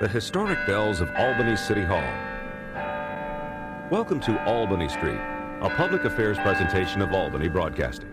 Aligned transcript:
the 0.00 0.06
historic 0.06 0.64
bells 0.64 1.00
of 1.00 1.10
Albany 1.16 1.56
City 1.56 1.82
Hall. 1.82 2.00
Welcome 3.90 4.20
to 4.20 4.40
Albany 4.44 4.88
Street, 4.88 5.18
a 5.60 5.68
public 5.76 6.04
affairs 6.04 6.38
presentation 6.38 7.02
of 7.02 7.12
Albany 7.12 7.48
Broadcasting. 7.48 8.08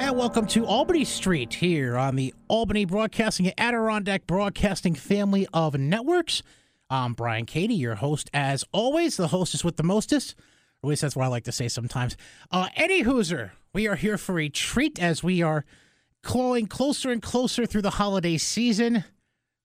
And 0.00 0.16
welcome 0.16 0.46
to 0.46 0.64
Albany 0.64 1.04
Street 1.04 1.52
here 1.52 1.98
on 1.98 2.16
the 2.16 2.32
Albany 2.48 2.86
Broadcasting 2.86 3.52
Adirondack 3.58 4.26
Broadcasting 4.26 4.94
family 4.94 5.46
of 5.52 5.74
networks. 5.74 6.42
I'm 6.88 7.12
Brian 7.12 7.44
Cady, 7.44 7.74
your 7.74 7.96
host 7.96 8.30
as 8.32 8.64
always, 8.72 9.18
the 9.18 9.28
hostess 9.28 9.62
with 9.62 9.76
the 9.76 9.82
mostest. 9.82 10.36
At 10.82 10.88
least 10.88 11.02
that's 11.02 11.14
what 11.14 11.24
I 11.24 11.28
like 11.28 11.44
to 11.44 11.52
say 11.52 11.68
sometimes. 11.68 12.16
Uh, 12.50 12.68
Eddie 12.76 13.04
Hooser, 13.04 13.50
we 13.74 13.86
are 13.88 13.96
here 13.96 14.16
for 14.16 14.40
a 14.40 14.48
treat 14.48 14.98
as 14.98 15.22
we 15.22 15.42
are 15.42 15.66
clawing 16.22 16.66
closer 16.66 17.10
and 17.10 17.20
closer 17.20 17.66
through 17.66 17.82
the 17.82 17.90
holiday 17.90 18.38
season. 18.38 19.04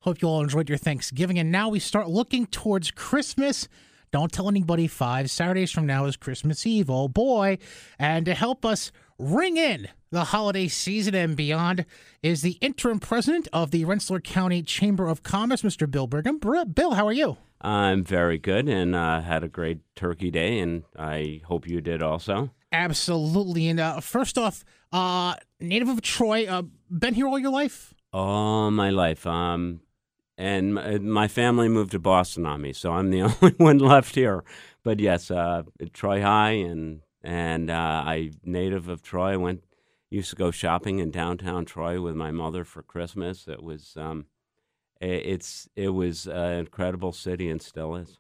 Hope 0.04 0.22
you 0.22 0.28
all 0.28 0.42
enjoyed 0.42 0.68
your 0.68 0.78
Thanksgiving. 0.78 1.40
And 1.40 1.50
now 1.50 1.70
we 1.70 1.80
start 1.80 2.10
looking 2.10 2.46
towards 2.46 2.92
Christmas. 2.92 3.70
Don't 4.12 4.34
tell 4.34 4.50
anybody 4.50 4.86
five 4.86 5.32
Saturdays 5.32 5.72
from 5.72 5.86
now 5.86 6.04
is 6.04 6.18
Christmas 6.18 6.68
Eve. 6.68 6.90
Oh 6.90 7.08
boy. 7.08 7.58
And 7.98 8.26
to 8.26 8.34
help 8.34 8.66
us 8.66 8.92
ring 9.18 9.56
in 9.56 9.88
the 10.12 10.26
holiday 10.26 10.68
season 10.68 11.16
and 11.16 11.38
beyond 11.38 11.86
is 12.22 12.42
the 12.42 12.58
interim 12.60 13.00
president 13.00 13.48
of 13.54 13.72
the 13.72 13.86
Rensselaer 13.86 14.20
County 14.20 14.62
Chamber 14.62 15.08
of 15.08 15.24
Commerce, 15.24 15.62
Mr. 15.62 15.90
Bill 15.90 16.08
Brigham. 16.08 16.38
Bill, 16.38 16.92
how 16.92 17.08
are 17.08 17.14
you? 17.14 17.38
I'm 17.62 18.04
very 18.04 18.38
good 18.38 18.68
and 18.68 18.94
uh, 18.94 19.22
had 19.22 19.46
a 19.46 19.48
great 19.48 19.80
turkey 19.96 20.32
day, 20.32 20.60
and 20.60 20.84
I 21.00 21.40
hope 21.46 21.66
you 21.66 21.80
did 21.80 22.04
also. 22.04 22.52
Absolutely. 22.74 23.70
And 23.70 23.80
uh, 23.80 24.02
first 24.02 24.38
off, 24.38 24.66
uh, 24.92 25.36
native 25.62 25.88
of 25.88 26.02
Troy, 26.02 26.46
uh, 26.46 26.64
been 26.92 27.14
here 27.14 27.26
all 27.26 27.40
your 27.40 27.52
life? 27.52 27.94
All 28.12 28.70
my 28.70 28.90
life. 28.90 29.26
Um, 29.26 29.80
and 30.38 30.74
my 31.04 31.28
family 31.28 31.70
moved 31.70 31.92
to 31.92 32.00
Boston 32.00 32.46
on 32.46 32.62
me, 32.62 32.74
so 32.74 32.92
I'm 32.92 33.10
the 33.10 33.22
only 33.42 33.56
one 33.58 33.78
left 33.80 34.16
here. 34.16 34.44
But 34.84 35.00
yes, 35.00 35.32
uh, 35.32 35.64
Troy 35.94 36.22
High, 36.22 36.52
and 36.52 37.02
and 37.24 37.70
uh, 37.70 38.04
I 38.06 38.32
native 38.44 38.90
of 38.90 39.02
Troy. 39.02 39.38
Went 39.38 39.64
used 40.10 40.30
to 40.30 40.36
go 40.36 40.52
shopping 40.52 41.00
in 41.00 41.12
downtown 41.12 41.66
Troy 41.66 42.00
with 42.00 42.16
my 42.16 42.32
mother 42.32 42.64
for 42.64 42.84
Christmas. 42.84 43.48
It 43.48 43.64
was 43.64 43.96
um, 43.98 44.26
it's 45.02 45.68
it 45.76 45.90
was 45.90 46.28
an 46.28 46.60
incredible 46.60 47.12
city 47.12 47.50
and 47.50 47.62
still 47.62 47.96
is. 47.96 48.18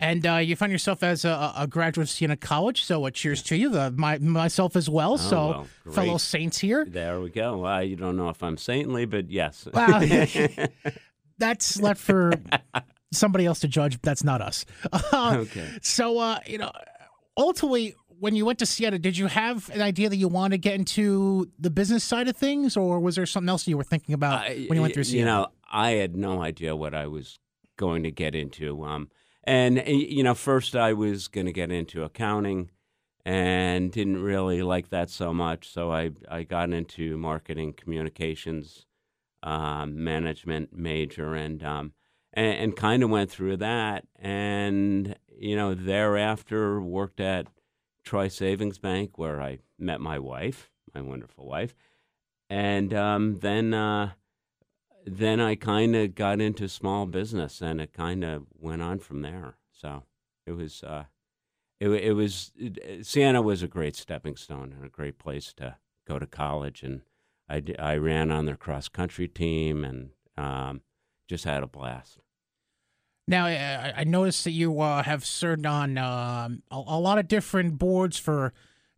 And 0.00 0.26
uh, 0.26 0.36
you 0.38 0.56
find 0.56 0.72
yourself 0.72 1.04
as 1.04 1.24
a, 1.24 1.52
a 1.56 1.68
graduate 1.68 2.08
of 2.08 2.10
Siena 2.10 2.36
College, 2.36 2.82
so 2.82 3.06
uh, 3.06 3.10
cheers 3.10 3.40
to 3.44 3.56
you. 3.56 3.68
The, 3.68 3.92
my, 3.92 4.18
myself 4.18 4.74
as 4.74 4.90
well. 4.90 5.12
Oh, 5.12 5.16
so 5.16 5.36
well, 5.84 5.94
fellow 5.94 6.18
saints 6.18 6.58
here. 6.58 6.84
There 6.84 7.20
we 7.20 7.30
go. 7.30 7.58
Well, 7.58 7.84
you 7.84 7.94
don't 7.94 8.16
know 8.16 8.28
if 8.28 8.42
I'm 8.42 8.56
saintly, 8.56 9.04
but 9.04 9.30
yes. 9.30 9.68
that's 11.42 11.80
left 11.80 12.00
for 12.00 12.32
somebody 13.12 13.46
else 13.46 13.60
to 13.60 13.68
judge. 13.68 14.00
That's 14.02 14.24
not 14.24 14.40
us. 14.40 14.64
Uh, 15.12 15.36
okay. 15.40 15.68
So, 15.82 16.18
uh, 16.18 16.38
you 16.46 16.58
know, 16.58 16.70
ultimately, 17.36 17.94
when 18.18 18.34
you 18.34 18.46
went 18.46 18.58
to 18.60 18.66
Siena, 18.66 18.98
did 18.98 19.16
you 19.18 19.26
have 19.26 19.68
an 19.70 19.82
idea 19.82 20.08
that 20.08 20.16
you 20.16 20.28
wanted 20.28 20.56
to 20.56 20.58
get 20.58 20.74
into 20.74 21.50
the 21.58 21.70
business 21.70 22.02
side 22.02 22.28
of 22.28 22.36
things, 22.36 22.76
or 22.76 22.98
was 22.98 23.16
there 23.16 23.26
something 23.26 23.48
else 23.48 23.66
you 23.66 23.76
were 23.76 23.84
thinking 23.84 24.14
about 24.14 24.48
when 24.48 24.74
you 24.74 24.80
went 24.80 24.94
through 24.94 25.04
Siena? 25.04 25.18
You 25.18 25.24
know, 25.24 25.46
I 25.70 25.90
had 25.92 26.16
no 26.16 26.42
idea 26.42 26.74
what 26.74 26.94
I 26.94 27.06
was 27.08 27.38
going 27.76 28.04
to 28.04 28.10
get 28.10 28.34
into. 28.34 28.84
Um, 28.84 29.10
and 29.44 29.82
you 29.86 30.22
know, 30.22 30.34
first 30.34 30.74
I 30.76 30.92
was 30.92 31.28
going 31.28 31.46
to 31.46 31.52
get 31.52 31.70
into 31.70 32.04
accounting, 32.04 32.70
and 33.24 33.92
didn't 33.92 34.22
really 34.22 34.62
like 34.62 34.88
that 34.90 35.10
so 35.10 35.34
much. 35.34 35.68
So 35.70 35.92
I 35.92 36.10
I 36.30 36.44
got 36.44 36.72
into 36.72 37.18
marketing 37.18 37.74
communications 37.74 38.86
um, 39.42 40.02
management 40.02 40.70
major 40.72 41.34
and 41.34 41.62
um, 41.62 41.92
and, 42.32 42.58
and 42.58 42.76
kind 42.76 43.02
of 43.02 43.10
went 43.10 43.30
through 43.30 43.56
that 43.58 44.04
and 44.16 45.16
you 45.38 45.56
know 45.56 45.74
thereafter 45.74 46.80
worked 46.80 47.20
at 47.20 47.46
Troy 48.04 48.28
Savings 48.28 48.78
Bank 48.78 49.18
where 49.18 49.40
I 49.40 49.58
met 49.78 50.00
my 50.00 50.18
wife, 50.18 50.70
my 50.94 51.00
wonderful 51.00 51.46
wife, 51.46 51.74
and 52.50 52.92
um, 52.94 53.38
then 53.40 53.74
uh, 53.74 54.12
then 55.04 55.40
I 55.40 55.54
kind 55.54 55.96
of 55.96 56.14
got 56.14 56.40
into 56.40 56.68
small 56.68 57.06
business 57.06 57.60
and 57.60 57.80
it 57.80 57.92
kind 57.92 58.24
of 58.24 58.46
went 58.58 58.82
on 58.82 58.98
from 58.98 59.22
there. 59.22 59.56
So 59.72 60.04
it 60.46 60.52
was 60.52 60.82
uh, 60.82 61.04
it, 61.80 61.88
it 61.88 62.12
was 62.12 62.52
it, 62.56 63.06
Siena 63.06 63.42
was 63.42 63.62
a 63.62 63.68
great 63.68 63.96
stepping 63.96 64.36
stone 64.36 64.72
and 64.76 64.84
a 64.84 64.88
great 64.88 65.18
place 65.18 65.52
to 65.54 65.76
go 66.06 66.18
to 66.18 66.26
college 66.26 66.82
and 66.82 67.02
I, 67.52 67.62
I 67.78 67.96
ran 67.96 68.30
on 68.30 68.46
their 68.46 68.56
cross 68.56 68.88
country 68.88 69.28
team 69.28 69.84
and 69.84 70.10
um, 70.38 70.80
just 71.28 71.44
had 71.44 71.62
a 71.62 71.66
blast. 71.66 72.18
Now, 73.28 73.46
I 73.46 74.02
noticed 74.04 74.44
that 74.44 74.50
you 74.50 74.80
uh, 74.80 75.02
have 75.04 75.24
served 75.24 75.64
on 75.64 75.96
um, 75.96 76.62
a, 76.70 76.76
a, 76.76 76.98
lot 76.98 77.18
of 77.18 77.28
different 77.28 77.78
boards 77.78 78.18
for 78.18 78.52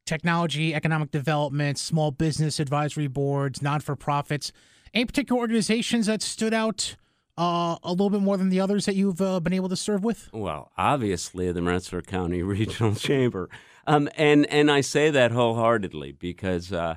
technology, 0.06 0.75
economic 0.75 1.10
development, 1.10 1.78
small 1.78 2.10
business 2.10 2.59
advisory 2.59 3.06
boards, 3.06 3.60
non 3.60 3.81
for 3.81 3.97
profits. 3.97 4.50
Any 4.94 5.04
particular 5.04 5.41
organizations 5.41 6.06
that 6.06 6.22
stood 6.22 6.54
out 6.54 6.97
uh, 7.37 7.76
a 7.82 7.91
little 7.91 8.09
bit 8.09 8.22
more 8.22 8.38
than 8.38 8.48
the 8.48 8.60
others 8.60 8.87
that 8.87 8.94
you've 8.94 9.20
uh, 9.20 9.41
been 9.41 9.53
able 9.53 9.69
to 9.69 9.76
serve 9.76 10.04
with? 10.04 10.31
Well, 10.32 10.72
obviously, 10.78 11.53
the 11.53 11.62
Rensselaer 11.62 12.03
County 12.03 12.43
Regional 12.44 12.94
Chamber. 12.94 13.50
Um, 13.87 14.09
and, 14.16 14.47
and 14.47 14.70
I 14.70 14.81
say 14.81 15.10
that 15.10 15.32
wholeheartedly 15.32 16.12
because 16.12 16.72
uh, 16.72 16.97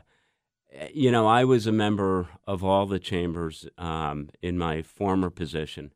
you 0.93 1.11
know, 1.11 1.27
I 1.27 1.43
was 1.43 1.67
a 1.67 1.71
member 1.71 2.27
of 2.45 2.63
all 2.63 2.85
the 2.85 2.99
chambers 2.99 3.67
um, 3.77 4.29
in 4.41 4.57
my 4.57 4.81
former 4.81 5.29
position, 5.29 5.93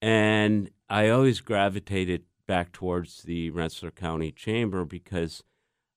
and 0.00 0.70
I 0.88 1.08
always 1.08 1.40
gravitated 1.40 2.24
back 2.46 2.72
towards 2.72 3.22
the 3.22 3.50
Rensselaer 3.50 3.92
County 3.92 4.32
Chamber 4.32 4.84
because 4.84 5.42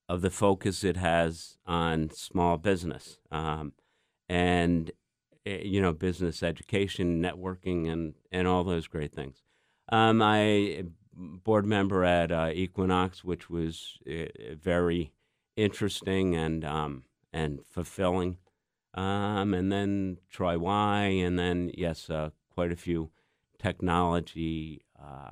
of 0.07 0.22
the 0.22 0.29
focus 0.29 0.84
it 0.84 0.97
has 0.97 1.57
on 1.66 2.09
small 2.12 2.57
business 2.57 3.18
um, 3.31 3.74
and 4.30 4.91
eh, 5.45 5.62
you 5.63 5.81
know 5.81 5.94
business 5.94 6.44
education, 6.44 7.22
networking, 7.22 7.91
and 7.91 8.13
and 8.31 8.47
all 8.47 8.63
those 8.63 8.88
great 8.88 9.13
things. 9.13 9.44
Um, 9.90 10.22
I 10.22 10.84
board 11.16 11.66
member 11.66 12.03
at 12.03 12.31
uh, 12.31 12.51
Equinox, 12.53 13.24
which 13.24 13.50
was 13.50 13.97
uh, 14.07 14.56
very 14.56 15.13
interesting 15.56 16.35
and 16.35 16.66
um, 16.66 17.03
and 17.33 17.59
fulfilling. 17.69 18.38
Um, 18.94 19.53
and 19.53 19.71
then 19.71 20.17
Troy 20.29 20.57
Y, 20.57 21.03
and 21.03 21.38
then 21.38 21.71
yes, 21.75 22.09
uh, 22.09 22.29
quite 22.53 22.71
a 22.71 22.75
few 22.75 23.09
technology 23.57 24.85
uh, 25.01 25.31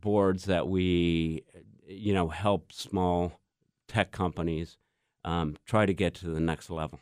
boards 0.00 0.44
that 0.44 0.68
we, 0.68 1.44
you 1.86 2.14
know, 2.14 2.28
help 2.28 2.72
small 2.72 3.40
tech 3.88 4.12
companies 4.12 4.78
um, 5.24 5.56
try 5.64 5.86
to 5.86 5.94
get 5.94 6.14
to 6.14 6.26
the 6.30 6.40
next 6.40 6.70
level. 6.70 7.00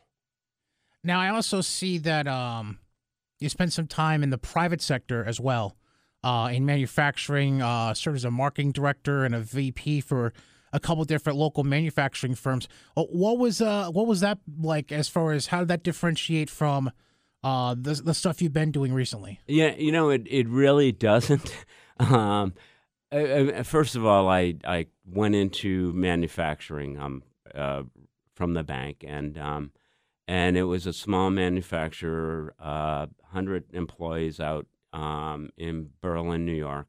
Now, 1.02 1.20
I 1.20 1.28
also 1.28 1.60
see 1.60 1.98
that 1.98 2.26
um, 2.26 2.78
you 3.38 3.48
spent 3.48 3.72
some 3.72 3.86
time 3.86 4.22
in 4.22 4.30
the 4.30 4.38
private 4.38 4.82
sector 4.82 5.24
as 5.24 5.40
well, 5.40 5.76
uh, 6.22 6.50
in 6.52 6.66
manufacturing. 6.66 7.62
Uh, 7.62 7.94
served 7.94 8.16
as 8.16 8.24
a 8.24 8.30
marketing 8.30 8.72
director 8.72 9.24
and 9.24 9.34
a 9.34 9.40
VP 9.40 10.02
for 10.02 10.32
a 10.72 10.80
couple 10.80 11.04
different 11.04 11.38
local 11.38 11.64
manufacturing 11.64 12.34
firms. 12.34 12.68
Uh, 12.96 13.04
what 13.04 13.38
was 13.38 13.60
uh 13.60 13.88
what 13.90 14.06
was 14.06 14.20
that 14.20 14.38
like 14.58 14.92
as 14.92 15.08
far 15.08 15.32
as 15.32 15.48
how 15.48 15.60
did 15.60 15.68
that 15.68 15.82
differentiate 15.82 16.50
from 16.50 16.90
uh 17.42 17.74
the 17.78 17.94
the 17.94 18.14
stuff 18.14 18.40
you've 18.40 18.52
been 18.52 18.70
doing 18.70 18.92
recently? 18.92 19.40
Yeah, 19.46 19.74
you 19.76 19.92
know 19.92 20.10
it 20.10 20.22
it 20.26 20.48
really 20.48 20.92
doesn't. 20.92 21.54
um, 21.98 22.54
first 23.64 23.96
of 23.96 24.04
all, 24.04 24.28
I 24.28 24.54
I 24.64 24.86
went 25.04 25.34
into 25.34 25.92
manufacturing 25.92 26.98
um 26.98 27.22
uh, 27.54 27.82
from 28.34 28.54
the 28.54 28.62
bank 28.62 29.04
and 29.06 29.36
um 29.38 29.72
and 30.30 30.56
it 30.56 30.62
was 30.62 30.86
a 30.86 30.92
small 30.92 31.28
manufacturer, 31.28 32.54
uh, 32.60 33.06
hundred 33.32 33.64
employees 33.72 34.38
out 34.38 34.64
um, 34.92 35.50
in 35.56 35.90
Berlin, 36.00 36.46
New 36.46 36.54
York. 36.54 36.86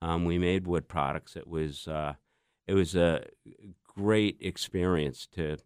Um, 0.00 0.24
we 0.24 0.36
made 0.36 0.66
wood 0.66 0.88
products. 0.88 1.36
It 1.36 1.46
was 1.46 1.86
uh, 1.86 2.14
it 2.66 2.74
was 2.74 2.94
a 2.94 3.24
great 3.84 4.36
experience 4.40 5.26
to 5.34 5.58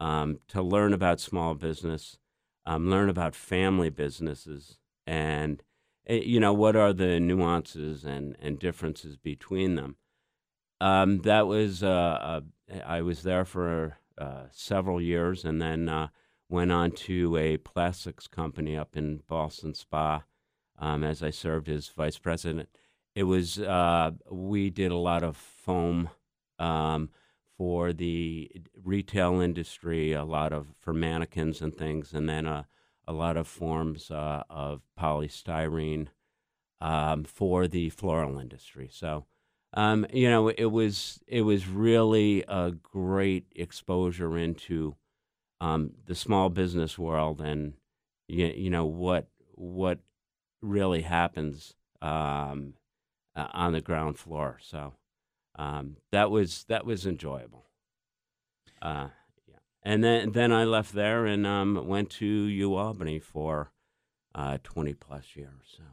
um, 0.00 0.40
to 0.48 0.60
learn 0.60 0.92
about 0.92 1.20
small 1.20 1.54
business, 1.54 2.18
um, 2.66 2.90
learn 2.90 3.08
about 3.08 3.34
family 3.34 3.90
businesses, 3.90 4.78
and 5.06 5.62
eh, 6.06 6.20
you 6.24 6.40
know 6.40 6.52
what 6.52 6.76
are 6.76 6.92
the 6.92 7.20
nuances 7.20 8.04
and, 8.04 8.36
and 8.40 8.58
differences 8.58 9.16
between 9.16 9.76
them. 9.76 9.96
Um, 10.80 11.20
that 11.20 11.46
was 11.46 11.82
uh, 11.82 11.88
uh, 11.88 12.40
I 12.84 13.02
was 13.02 13.22
there 13.22 13.44
for 13.44 13.98
uh, 14.18 14.44
several 14.50 15.00
years, 15.00 15.44
and 15.44 15.62
then 15.62 15.88
uh, 15.88 16.08
went 16.48 16.72
on 16.72 16.90
to 16.92 17.36
a 17.36 17.56
plastics 17.56 18.26
company 18.26 18.76
up 18.76 18.96
in 18.96 19.22
Ballston 19.28 19.74
Spa 19.74 20.24
um, 20.78 21.04
as 21.04 21.22
I 21.22 21.30
served 21.30 21.68
as 21.68 21.88
vice 21.88 22.18
president. 22.18 22.68
It 23.14 23.24
was 23.24 23.60
uh, 23.60 24.10
we 24.30 24.70
did 24.70 24.90
a 24.90 24.96
lot 24.96 25.22
of 25.22 25.36
foam 25.36 26.10
um, 26.58 27.10
for 27.56 27.92
the 27.92 28.50
retail 28.82 29.40
industry, 29.40 30.12
a 30.12 30.24
lot 30.24 30.52
of 30.52 30.68
for 30.78 30.92
mannequins 30.92 31.60
and 31.60 31.74
things, 31.74 32.12
and 32.12 32.28
then 32.28 32.46
a, 32.46 32.66
a 33.06 33.12
lot 33.12 33.36
of 33.36 33.46
forms 33.46 34.10
uh, 34.10 34.42
of 34.50 34.82
polystyrene 34.98 36.08
um, 36.80 37.24
for 37.24 37.66
the 37.66 37.90
floral 37.90 38.38
industry. 38.38 38.88
So, 38.92 39.26
um, 39.72 40.06
you 40.12 40.28
know, 40.28 40.48
it 40.48 40.66
was 40.66 41.20
it 41.26 41.42
was 41.42 41.68
really 41.68 42.44
a 42.48 42.72
great 42.72 43.46
exposure 43.54 44.36
into 44.36 44.96
um, 45.60 45.92
the 46.06 46.14
small 46.14 46.48
business 46.50 46.98
world 46.98 47.40
and 47.40 47.74
you, 48.28 48.46
you 48.46 48.70
know 48.70 48.84
what 48.84 49.28
what 49.54 50.00
really 50.60 51.02
happens 51.02 51.74
um, 52.02 52.74
uh, 53.36 53.48
on 53.52 53.72
the 53.72 53.80
ground 53.80 54.18
floor. 54.18 54.58
So 54.60 54.94
um, 55.56 55.96
that 56.12 56.30
was 56.30 56.64
that 56.68 56.84
was 56.84 57.06
enjoyable. 57.06 57.66
Uh, 58.82 59.08
yeah, 59.46 59.56
and 59.82 60.02
then 60.02 60.32
then 60.32 60.52
I 60.52 60.64
left 60.64 60.94
there 60.94 61.26
and 61.26 61.46
um, 61.46 61.86
went 61.86 62.10
to 62.10 62.46
UAlbany 62.46 63.22
for 63.22 63.72
uh, 64.34 64.58
twenty 64.62 64.94
plus 64.94 65.36
years. 65.36 65.74
So 65.76 65.84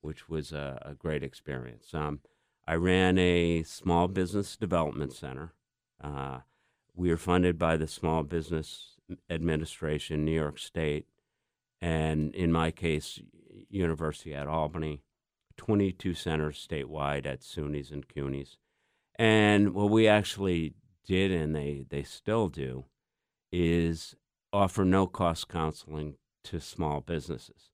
which 0.00 0.28
was 0.28 0.52
a, 0.52 0.80
a 0.84 0.94
great 0.94 1.22
experience. 1.22 1.92
Um, 1.92 2.20
I 2.66 2.74
ran 2.74 3.18
a 3.18 3.62
small 3.62 4.08
business 4.08 4.56
development 4.56 5.12
center. 5.12 5.54
Uh, 6.02 6.40
we 6.94 7.10
were 7.10 7.16
funded 7.16 7.58
by 7.58 7.76
the 7.76 7.86
Small 7.86 8.22
Business 8.22 8.96
Administration, 9.30 10.24
New 10.24 10.32
York 10.32 10.58
State, 10.58 11.06
and 11.80 12.34
in 12.34 12.52
my 12.52 12.70
case, 12.70 13.20
University 13.70 14.34
at 14.34 14.46
Albany, 14.46 15.02
22 15.58 16.14
centers 16.14 16.66
statewide 16.66 17.26
at 17.26 17.40
SUNYs 17.40 17.92
and 17.92 18.08
CUNYs. 18.08 18.56
And 19.16 19.74
what 19.74 19.90
we 19.90 20.08
actually 20.08 20.74
did, 21.04 21.30
and 21.30 21.54
they, 21.54 21.84
they 21.88 22.02
still 22.02 22.48
do, 22.48 22.86
is 23.52 24.14
offer 24.52 24.84
no 24.84 25.06
cost 25.06 25.48
counseling 25.48 26.14
to 26.44 26.60
small 26.60 27.00
businesses. 27.00 27.70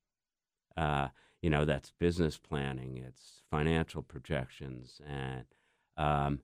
Uh, 0.76 1.08
you 1.40 1.50
know, 1.50 1.64
that's 1.64 1.92
business 1.98 2.38
planning, 2.38 2.96
it's 2.96 3.42
financial 3.50 4.02
projections, 4.02 5.00
and, 5.06 5.44
um, 5.96 6.40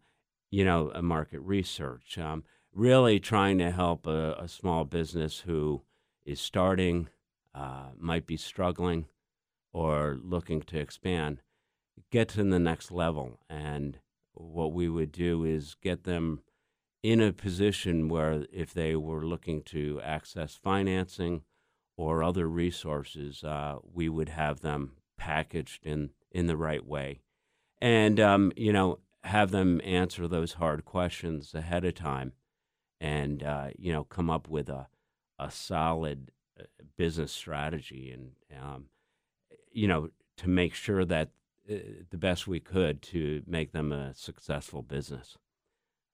you 0.50 0.64
know, 0.64 0.92
market 1.02 1.40
research. 1.40 2.18
Um, 2.18 2.44
really 2.72 3.18
trying 3.18 3.58
to 3.58 3.70
help 3.70 4.06
a, 4.06 4.36
a, 4.38 4.46
small 4.46 4.84
business 4.84 5.40
who 5.40 5.82
is 6.24 6.40
starting, 6.40 7.08
uh, 7.54 7.88
might 7.98 8.26
be 8.26 8.36
struggling, 8.36 9.06
or 9.72 10.18
looking 10.22 10.60
to 10.62 10.78
expand, 10.78 11.40
get 12.10 12.28
to 12.28 12.44
the 12.44 12.58
next 12.58 12.90
level. 12.90 13.40
And 13.48 13.98
what 14.34 14.72
we 14.72 14.88
would 14.88 15.12
do 15.12 15.44
is 15.44 15.76
get 15.80 16.04
them 16.04 16.42
in 17.02 17.20
a 17.20 17.32
position 17.32 18.08
where 18.08 18.44
if 18.52 18.74
they 18.74 18.94
were 18.94 19.24
looking 19.24 19.62
to 19.62 20.00
access 20.02 20.54
financing 20.54 21.42
or 21.96 22.22
other 22.22 22.48
resources, 22.48 23.42
uh, 23.44 23.76
we 23.82 24.08
would 24.08 24.30
have 24.30 24.60
them 24.60 24.92
packaged 25.18 25.86
in 25.86 26.10
in 26.32 26.46
the 26.46 26.56
right 26.56 26.86
way, 26.86 27.20
and 27.80 28.20
um, 28.20 28.52
you 28.56 28.72
know 28.72 28.98
have 29.24 29.50
them 29.50 29.80
answer 29.84 30.26
those 30.26 30.54
hard 30.54 30.84
questions 30.84 31.54
ahead 31.54 31.84
of 31.84 31.94
time, 31.94 32.32
and 33.00 33.42
uh, 33.42 33.68
you 33.78 33.92
know 33.92 34.04
come 34.04 34.30
up 34.30 34.48
with 34.48 34.68
a 34.68 34.88
a 35.38 35.50
solid 35.50 36.30
uh, 36.58 36.64
business 36.96 37.32
strategy, 37.32 38.10
and 38.10 38.32
um, 38.60 38.86
you 39.72 39.88
know 39.88 40.10
to 40.36 40.48
make 40.48 40.74
sure 40.74 41.04
that 41.04 41.30
uh, 41.70 41.74
the 42.10 42.18
best 42.18 42.46
we 42.46 42.60
could 42.60 43.02
to 43.02 43.42
make 43.46 43.72
them 43.72 43.92
a 43.92 44.14
successful 44.14 44.82
business. 44.82 45.36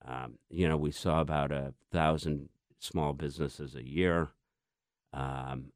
Um, 0.05 0.38
you 0.49 0.69
know, 0.69 0.76
we 0.76 0.93
saw 0.93 1.20
about 1.20 1.50
a 1.50 1.75
thousand 1.91 2.49
small 2.79 3.12
businesses 3.12 3.75
a 3.75 3.85
year. 3.85 4.31
Um, 5.12 5.73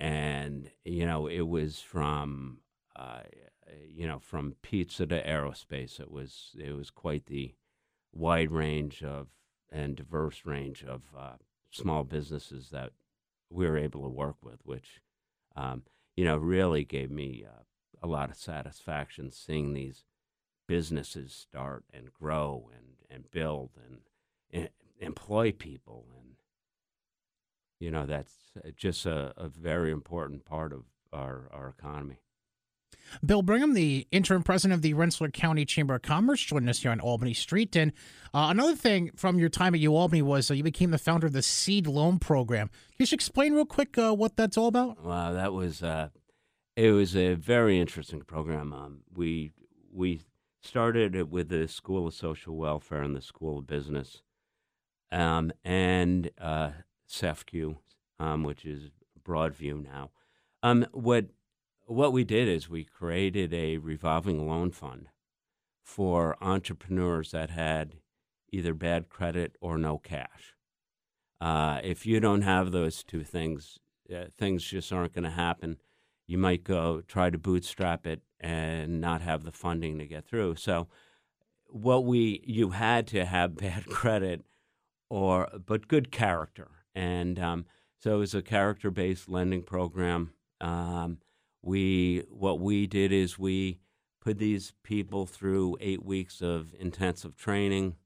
and 0.00 0.70
you 0.84 1.04
know 1.04 1.26
it 1.26 1.46
was 1.46 1.80
from 1.80 2.58
uh, 2.96 3.20
you 3.86 4.06
know 4.06 4.18
from 4.18 4.56
pizza 4.62 5.06
to 5.06 5.22
aerospace. 5.22 6.00
It 6.00 6.10
was 6.10 6.56
it 6.58 6.74
was 6.74 6.90
quite 6.90 7.26
the 7.26 7.54
wide 8.12 8.50
range 8.50 9.02
of 9.02 9.28
and 9.70 9.94
diverse 9.94 10.42
range 10.44 10.82
of 10.82 11.02
uh, 11.16 11.36
small 11.70 12.02
businesses 12.02 12.70
that 12.70 12.90
we 13.50 13.66
were 13.66 13.78
able 13.78 14.02
to 14.02 14.08
work 14.08 14.36
with, 14.42 14.60
which 14.64 15.02
um, 15.54 15.82
you 16.20 16.26
know 16.26 16.36
really 16.36 16.84
gave 16.84 17.10
me 17.10 17.46
uh, 17.48 17.62
a 18.02 18.06
lot 18.06 18.28
of 18.28 18.36
satisfaction 18.36 19.32
seeing 19.32 19.72
these 19.72 20.04
businesses 20.68 21.32
start 21.32 21.82
and 21.94 22.12
grow 22.12 22.68
and 22.76 22.88
and 23.08 23.30
build 23.30 23.70
and, 23.86 24.00
and 24.52 24.68
employ 24.98 25.50
people 25.50 26.04
and 26.18 26.34
you 27.78 27.90
know 27.90 28.04
that's 28.04 28.34
just 28.76 29.06
a, 29.06 29.32
a 29.38 29.48
very 29.48 29.90
important 29.90 30.44
part 30.44 30.74
of 30.74 30.82
our, 31.10 31.48
our 31.54 31.74
economy. 31.78 32.18
Bill 33.24 33.42
Brigham, 33.42 33.74
the 33.74 34.06
interim 34.10 34.42
president 34.42 34.76
of 34.76 34.82
the 34.82 34.94
Rensselaer 34.94 35.30
County 35.30 35.64
Chamber 35.64 35.94
of 35.94 36.02
Commerce, 36.02 36.40
joined 36.42 36.68
us 36.68 36.80
here 36.80 36.90
on 36.90 37.00
Albany 37.00 37.34
Street. 37.34 37.76
And 37.76 37.92
uh, 38.32 38.48
another 38.50 38.76
thing 38.76 39.10
from 39.16 39.38
your 39.38 39.48
time 39.48 39.74
at 39.74 39.80
UAlbany 39.80 40.22
was 40.22 40.50
uh, 40.50 40.54
you 40.54 40.62
became 40.62 40.90
the 40.90 40.98
founder 40.98 41.26
of 41.26 41.32
the 41.32 41.42
Seed 41.42 41.86
Loan 41.86 42.18
Program. 42.18 42.68
Can 42.68 42.76
you 42.98 43.04
just 43.04 43.12
explain 43.12 43.52
real 43.52 43.66
quick 43.66 43.98
uh, 43.98 44.14
what 44.14 44.36
that's 44.36 44.56
all 44.56 44.68
about? 44.68 45.04
Wow, 45.04 45.32
that 45.32 45.52
was 45.52 45.82
uh, 45.82 46.08
it 46.76 46.92
was 46.92 47.16
a 47.16 47.34
very 47.34 47.80
interesting 47.80 48.22
program. 48.22 48.72
Um, 48.72 49.00
we 49.14 49.52
we 49.92 50.22
started 50.62 51.14
it 51.14 51.28
with 51.28 51.48
the 51.48 51.66
School 51.68 52.06
of 52.06 52.14
Social 52.14 52.56
Welfare 52.56 53.02
and 53.02 53.16
the 53.16 53.22
School 53.22 53.58
of 53.58 53.66
Business, 53.66 54.22
um, 55.10 55.52
and 55.64 56.30
uh, 56.40 56.70
SEFCU, 57.08 57.76
um, 58.18 58.44
which 58.44 58.64
is 58.64 58.90
Broadview 59.22 59.84
now. 59.84 60.10
Um, 60.62 60.86
what 60.92 61.26
what 61.90 62.12
we 62.12 62.24
did 62.24 62.48
is 62.48 62.68
we 62.68 62.84
created 62.84 63.52
a 63.52 63.78
revolving 63.78 64.46
loan 64.46 64.70
fund 64.70 65.08
for 65.82 66.36
entrepreneurs 66.40 67.32
that 67.32 67.50
had 67.50 67.96
either 68.52 68.74
bad 68.74 69.08
credit 69.08 69.56
or 69.60 69.76
no 69.76 69.98
cash. 69.98 70.54
Uh, 71.40 71.80
if 71.82 72.06
you 72.06 72.20
don't 72.20 72.42
have 72.42 72.70
those 72.70 73.02
two 73.02 73.24
things, 73.24 73.78
uh, 74.14 74.24
things 74.38 74.64
just 74.64 74.92
aren't 74.92 75.14
going 75.14 75.24
to 75.24 75.30
happen. 75.30 75.78
You 76.26 76.38
might 76.38 76.62
go 76.62 77.00
try 77.00 77.30
to 77.30 77.38
bootstrap 77.38 78.06
it 78.06 78.22
and 78.38 79.00
not 79.00 79.20
have 79.22 79.44
the 79.44 79.52
funding 79.52 79.98
to 79.98 80.06
get 80.06 80.26
through. 80.26 80.56
So, 80.56 80.88
what 81.66 82.04
we 82.04 82.42
you 82.44 82.70
had 82.70 83.06
to 83.08 83.24
have 83.24 83.56
bad 83.56 83.86
credit 83.86 84.44
or 85.08 85.48
but 85.66 85.88
good 85.88 86.10
character 86.12 86.70
and 86.94 87.38
um, 87.38 87.66
so 87.98 88.14
it 88.14 88.18
was 88.18 88.34
a 88.34 88.42
character-based 88.42 89.28
lending 89.28 89.62
program. 89.62 90.32
Um, 90.60 91.18
we 91.62 92.24
what 92.30 92.60
we 92.60 92.86
did 92.86 93.12
is 93.12 93.38
we 93.38 93.78
put 94.20 94.38
these 94.38 94.72
people 94.82 95.26
through 95.26 95.76
eight 95.80 96.04
weeks 96.04 96.40
of 96.40 96.74
intensive 96.78 97.36
training, 97.36 97.96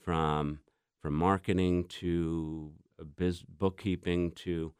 from 0.00 0.60
from 1.00 1.14
marketing 1.14 1.84
to 1.84 2.72
biz, 3.16 3.42
bookkeeping 3.42 4.32
to 4.32 4.72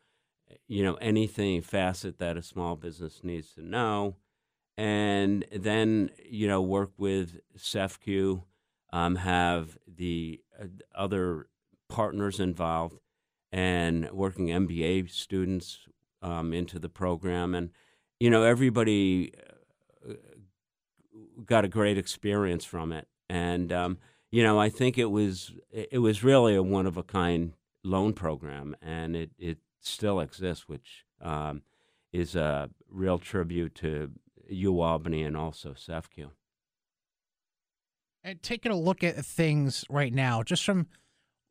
you 0.67 0.83
know 0.83 0.95
anything 0.95 1.63
facet 1.63 2.19
that 2.19 2.37
a 2.37 2.43
small 2.43 2.77
business 2.77 3.21
needs 3.23 3.53
to 3.55 3.63
know, 3.63 4.17
and 4.77 5.45
then 5.53 6.11
you 6.25 6.49
know 6.49 6.63
work 6.63 6.91
with 6.97 7.41
SEFCU 7.57 8.43
um, 8.93 9.17
have 9.17 9.79
the 9.87 10.41
uh, 10.61 10.67
other 10.95 11.49
partners 11.89 12.41
involved 12.41 12.99
and 13.51 14.11
working 14.11 14.49
MBA 14.49 15.11
students 15.11 15.81
um, 16.23 16.53
into 16.53 16.79
the 16.79 16.89
program, 16.89 17.55
and 17.55 17.71
you 18.21 18.31
know 18.31 18.43
everybody 18.43 19.33
uh, 20.09 20.15
got 21.45 21.65
a 21.65 21.69
great 21.69 21.99
experience 21.99 22.65
from 22.65 22.93
it, 22.93 23.09
and 23.29 23.73
um, 23.73 23.99
you 24.31 24.43
know 24.43 24.59
I 24.59 24.69
think 24.69 24.99
it 24.99 25.07
was 25.11 25.53
it 25.71 25.99
was 25.99 26.25
really 26.25 26.55
a 26.55 26.63
one 26.63 26.87
of 26.87 26.97
a 26.97 27.03
kind 27.03 27.53
loan 27.85 28.13
program, 28.13 28.77
and 28.83 29.17
it 29.17 29.31
it 29.39 29.59
still 29.81 30.21
exists, 30.21 30.69
which 30.69 31.05
um, 31.21 31.63
is 32.13 32.35
a 32.35 32.71
real 32.91 33.19
tribute 33.19 33.75
to 33.77 34.11
UAlbany 34.53 35.27
and 35.27 35.37
also 35.37 35.75
SEFCU. 35.75 36.31
And 38.25 38.43
taking 38.43 38.73
a 38.73 38.77
look 38.77 39.05
at 39.05 39.17
things 39.25 39.85
right 39.89 40.13
now, 40.13 40.43
just 40.43 40.65
from 40.65 40.89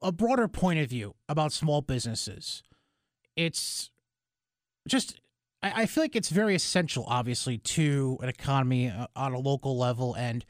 a 0.02 0.12
broader 0.12 0.48
point 0.48 0.80
of 0.80 0.90
view 0.90 1.16
about 1.28 1.52
small 1.52 1.82
businesses. 1.82 2.64
It's 3.36 3.92
just 4.88 5.20
I, 5.68 5.82
I 5.82 5.86
feel 5.86 6.04
like 6.04 6.16
it's 6.16 6.30
very 6.30 6.56
essential, 6.56 7.06
obviously, 7.08 7.58
to 7.58 8.18
an 8.22 8.30
economy 8.30 8.90
uh, 8.90 9.08
on 9.16 9.34
a 9.34 9.40
local 9.40 9.78
level, 9.78 10.14
and 10.16 10.46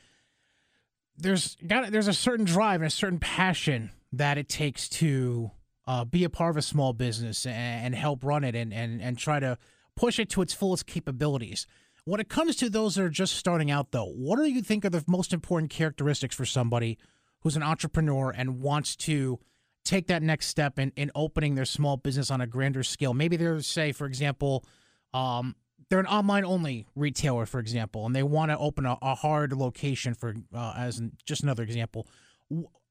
there's 1.18 1.56
got 1.66 1.92
there's 1.92 2.08
a 2.08 2.14
certain 2.14 2.46
drive 2.46 2.82
and 2.82 2.88
a 2.88 2.92
certain 2.92 3.20
passion 3.20 3.92
that 4.14 4.38
it 4.38 4.48
takes 4.48 4.88
to 4.90 5.52
uh, 5.88 6.06
be 6.06 6.24
a 6.24 6.30
part 6.30 6.52
of 6.52 6.58
a 6.58 6.62
small 6.62 6.94
business 6.94 7.46
and, 7.46 7.86
and 7.86 7.96
help 7.96 8.24
run 8.24 8.44
it 8.44 8.56
and, 8.56 8.74
and 8.74 9.02
and 9.02 9.18
try 9.18 9.40
to 9.40 9.58
push 9.96 10.20
it 10.20 10.30
to 10.30 10.42
its 10.42 10.54
fullest 10.54 10.86
capabilities. 10.86 11.68
When 12.06 12.22
it 12.22 12.30
comes 12.30 12.56
to 12.58 12.70
those 12.70 12.96
that 12.96 13.04
are 13.04 13.10
just 13.10 13.36
starting 13.36 13.70
out, 13.70 13.92
though, 13.92 14.06
what 14.06 14.38
do 14.38 14.46
you 14.46 14.62
think 14.62 14.86
are 14.86 14.90
the 14.90 15.04
most 15.08 15.34
important 15.34 15.72
characteristics 15.72 16.36
for 16.36 16.46
somebody 16.46 16.98
who's 17.42 17.58
an 17.58 17.64
entrepreneur 17.64 18.32
and 18.32 18.62
wants 18.62 18.96
to 18.96 19.40
take 19.84 20.08
that 20.08 20.22
next 20.22 20.48
step 20.48 20.78
in, 20.78 20.92
in 20.96 21.10
opening 21.16 21.56
their 21.56 21.66
small 21.66 21.98
business 21.98 22.30
on 22.30 22.42
a 22.42 22.48
grander 22.48 22.84
scale. 22.84 23.14
Maybe 23.14 23.38
they're, 23.38 23.62
say, 23.62 23.92
for 23.92 24.06
example, 24.06 24.66
um, 25.14 25.56
they're 25.90 26.00
an 26.00 26.08
online 26.08 26.44
only 26.44 26.86
retailer, 26.96 27.46
for 27.46 27.60
example, 27.60 28.06
and 28.06 28.16
they 28.16 28.24
want 28.24 28.52
to 28.52 28.58
open 28.58 28.86
a, 28.86 28.98
a, 29.02 29.16
hard 29.16 29.54
location 29.54 30.14
for, 30.14 30.36
uh, 30.54 30.74
as 30.78 31.00
an, 31.00 31.16
just 31.26 31.44
another 31.44 31.64
example. 31.64 32.08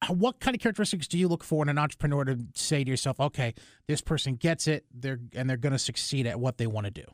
What 0.08 0.40
kind 0.40 0.54
of 0.54 0.60
characteristics 0.60 1.06
do 1.06 1.18
you 1.18 1.28
look 1.28 1.44
for 1.44 1.62
in 1.62 1.68
an 1.68 1.78
entrepreneur 1.78 2.24
to 2.24 2.38
say 2.54 2.84
to 2.84 2.90
yourself, 2.90 3.20
okay, 3.20 3.54
this 3.86 4.00
person 4.00 4.34
gets 4.34 4.66
it, 4.66 4.84
they're 4.94 5.20
and 5.34 5.48
they're 5.48 5.56
going 5.56 5.72
to 5.72 5.78
succeed 5.78 6.26
at 6.26 6.38
what 6.38 6.58
they 6.58 6.66
want 6.66 6.86
to 6.86 6.90
do? 6.90 7.04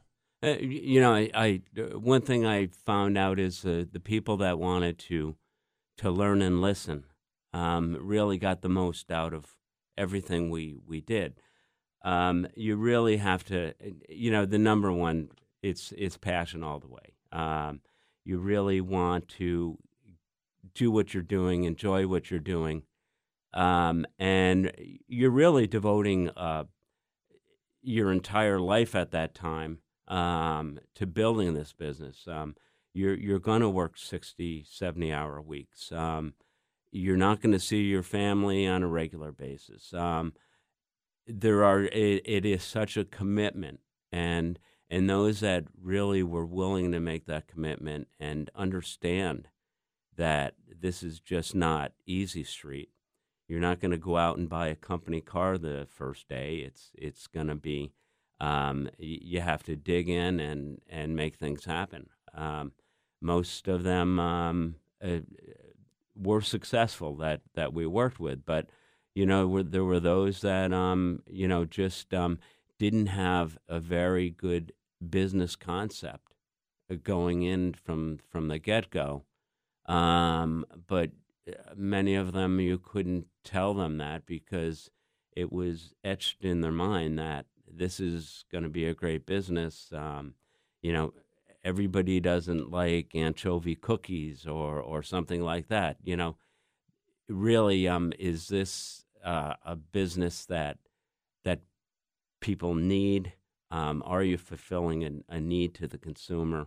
Uh, 0.44 0.56
you 0.58 1.00
know, 1.00 1.14
I, 1.14 1.30
I, 1.34 1.62
uh, 1.78 1.98
one 1.98 2.22
thing 2.22 2.44
I 2.44 2.66
found 2.84 3.16
out 3.16 3.38
is 3.38 3.64
uh, 3.64 3.84
the 3.90 4.00
people 4.00 4.36
that 4.38 4.58
wanted 4.58 4.98
to 5.00 5.36
to 5.98 6.10
learn 6.10 6.42
and 6.42 6.60
listen 6.60 7.04
um, 7.52 7.96
really 8.00 8.38
got 8.38 8.62
the 8.62 8.68
most 8.68 9.10
out 9.12 9.32
of 9.32 9.56
everything 9.96 10.50
we 10.50 10.76
we 10.86 11.00
did. 11.00 11.34
Um, 12.04 12.46
you 12.56 12.76
really 12.76 13.18
have 13.18 13.44
to, 13.44 13.74
you 14.08 14.30
know, 14.30 14.44
the 14.44 14.58
number 14.58 14.92
one, 14.92 15.28
it's 15.62 15.92
it's 15.96 16.16
passion 16.16 16.62
all 16.64 16.80
the 16.80 16.88
way. 16.88 17.14
Um, 17.30 17.80
you 18.24 18.38
really 18.38 18.80
want 18.80 19.28
to 19.28 19.78
do 20.74 20.90
what 20.90 21.14
you're 21.14 21.22
doing, 21.22 21.64
enjoy 21.64 22.06
what 22.06 22.30
you're 22.30 22.40
doing, 22.40 22.82
um, 23.54 24.06
and 24.18 24.72
you're 25.06 25.30
really 25.30 25.66
devoting 25.66 26.30
uh, 26.30 26.64
your 27.82 28.12
entire 28.12 28.58
life 28.58 28.94
at 28.94 29.10
that 29.10 29.34
time 29.34 29.78
um, 30.08 30.78
to 30.94 31.06
building 31.06 31.54
this 31.54 31.72
business. 31.72 32.26
Um, 32.26 32.56
you're 32.94 33.14
you're 33.14 33.38
going 33.38 33.62
to 33.62 33.68
work 33.68 33.96
60, 33.96 34.64
70 34.68 35.12
hour 35.12 35.40
weeks. 35.40 35.90
Um, 35.92 36.34
you're 36.90 37.16
not 37.16 37.40
going 37.40 37.52
to 37.52 37.58
see 37.58 37.82
your 37.82 38.02
family 38.02 38.66
on 38.66 38.82
a 38.82 38.88
regular 38.88 39.32
basis. 39.32 39.94
There 41.26 41.64
are 41.64 41.84
it, 41.84 42.22
it 42.24 42.44
is 42.44 42.62
such 42.62 42.96
a 42.96 43.04
commitment, 43.04 43.80
and 44.10 44.58
and 44.90 45.08
those 45.08 45.40
that 45.40 45.64
really 45.80 46.22
were 46.22 46.46
willing 46.46 46.92
to 46.92 47.00
make 47.00 47.26
that 47.26 47.48
commitment 47.48 48.08
and 48.20 48.50
understand 48.54 49.48
that 50.16 50.54
this 50.80 51.02
is 51.02 51.20
just 51.20 51.54
not 51.54 51.92
easy 52.06 52.44
street. 52.44 52.90
You're 53.48 53.60
not 53.60 53.80
going 53.80 53.90
to 53.92 53.98
go 53.98 54.16
out 54.16 54.38
and 54.38 54.48
buy 54.48 54.68
a 54.68 54.74
company 54.74 55.20
car 55.20 55.58
the 55.58 55.86
first 55.90 56.28
day. 56.28 56.56
It's 56.56 56.90
it's 56.94 57.26
going 57.26 57.48
to 57.48 57.54
be 57.54 57.92
um, 58.42 58.90
you 58.98 59.40
have 59.40 59.62
to 59.62 59.76
dig 59.76 60.08
in 60.08 60.40
and, 60.40 60.80
and 60.90 61.14
make 61.14 61.36
things 61.36 61.64
happen. 61.64 62.08
Um, 62.34 62.72
most 63.20 63.68
of 63.68 63.84
them 63.84 64.18
um, 64.18 64.74
uh, 65.02 65.20
were 66.16 66.40
successful 66.40 67.14
that, 67.18 67.42
that 67.54 67.72
we 67.72 67.86
worked 67.86 68.18
with, 68.18 68.44
but 68.44 68.66
you 69.14 69.26
know 69.26 69.62
there 69.62 69.84
were 69.84 70.00
those 70.00 70.40
that 70.40 70.72
um, 70.72 71.22
you 71.26 71.48
know 71.48 71.64
just 71.64 72.12
um, 72.14 72.38
didn't 72.78 73.06
have 73.06 73.58
a 73.68 73.80
very 73.80 74.30
good 74.30 74.72
business 75.08 75.56
concept 75.56 76.34
going 77.02 77.42
in 77.42 77.74
from 77.74 78.18
from 78.30 78.48
the 78.48 78.58
get 78.58 78.90
go. 78.90 79.24
Um, 79.86 80.64
but 80.86 81.10
uh, 81.48 81.74
many 81.74 82.14
of 82.14 82.32
them 82.32 82.60
you 82.60 82.78
couldn't 82.78 83.26
tell 83.44 83.74
them 83.74 83.98
that 83.98 84.26
because 84.26 84.90
it 85.34 85.52
was 85.52 85.94
etched 86.04 86.44
in 86.44 86.60
their 86.60 86.72
mind 86.72 87.18
that 87.18 87.46
this 87.66 88.00
is 88.00 88.44
going 88.52 88.64
to 88.64 88.70
be 88.70 88.84
a 88.84 88.94
great 88.94 89.26
business. 89.26 89.90
Um, 89.92 90.34
you 90.82 90.92
know, 90.92 91.14
everybody 91.64 92.20
doesn't 92.20 92.70
like 92.70 93.14
anchovy 93.14 93.74
cookies 93.74 94.46
or 94.46 94.80
or 94.80 95.02
something 95.02 95.42
like 95.42 95.68
that. 95.68 95.96
You 96.02 96.16
know, 96.16 96.36
really, 97.28 97.88
um, 97.88 98.12
is 98.18 98.48
this 98.48 99.01
uh, 99.24 99.54
a 99.64 99.76
business 99.76 100.44
that 100.46 100.78
that 101.44 101.60
people 102.40 102.74
need? 102.74 103.34
Um, 103.70 104.02
are 104.04 104.22
you 104.22 104.36
fulfilling 104.36 105.04
a, 105.04 105.36
a, 105.36 105.40
need 105.40 105.74
to 105.76 105.86
the 105.86 105.96
consumer, 105.96 106.66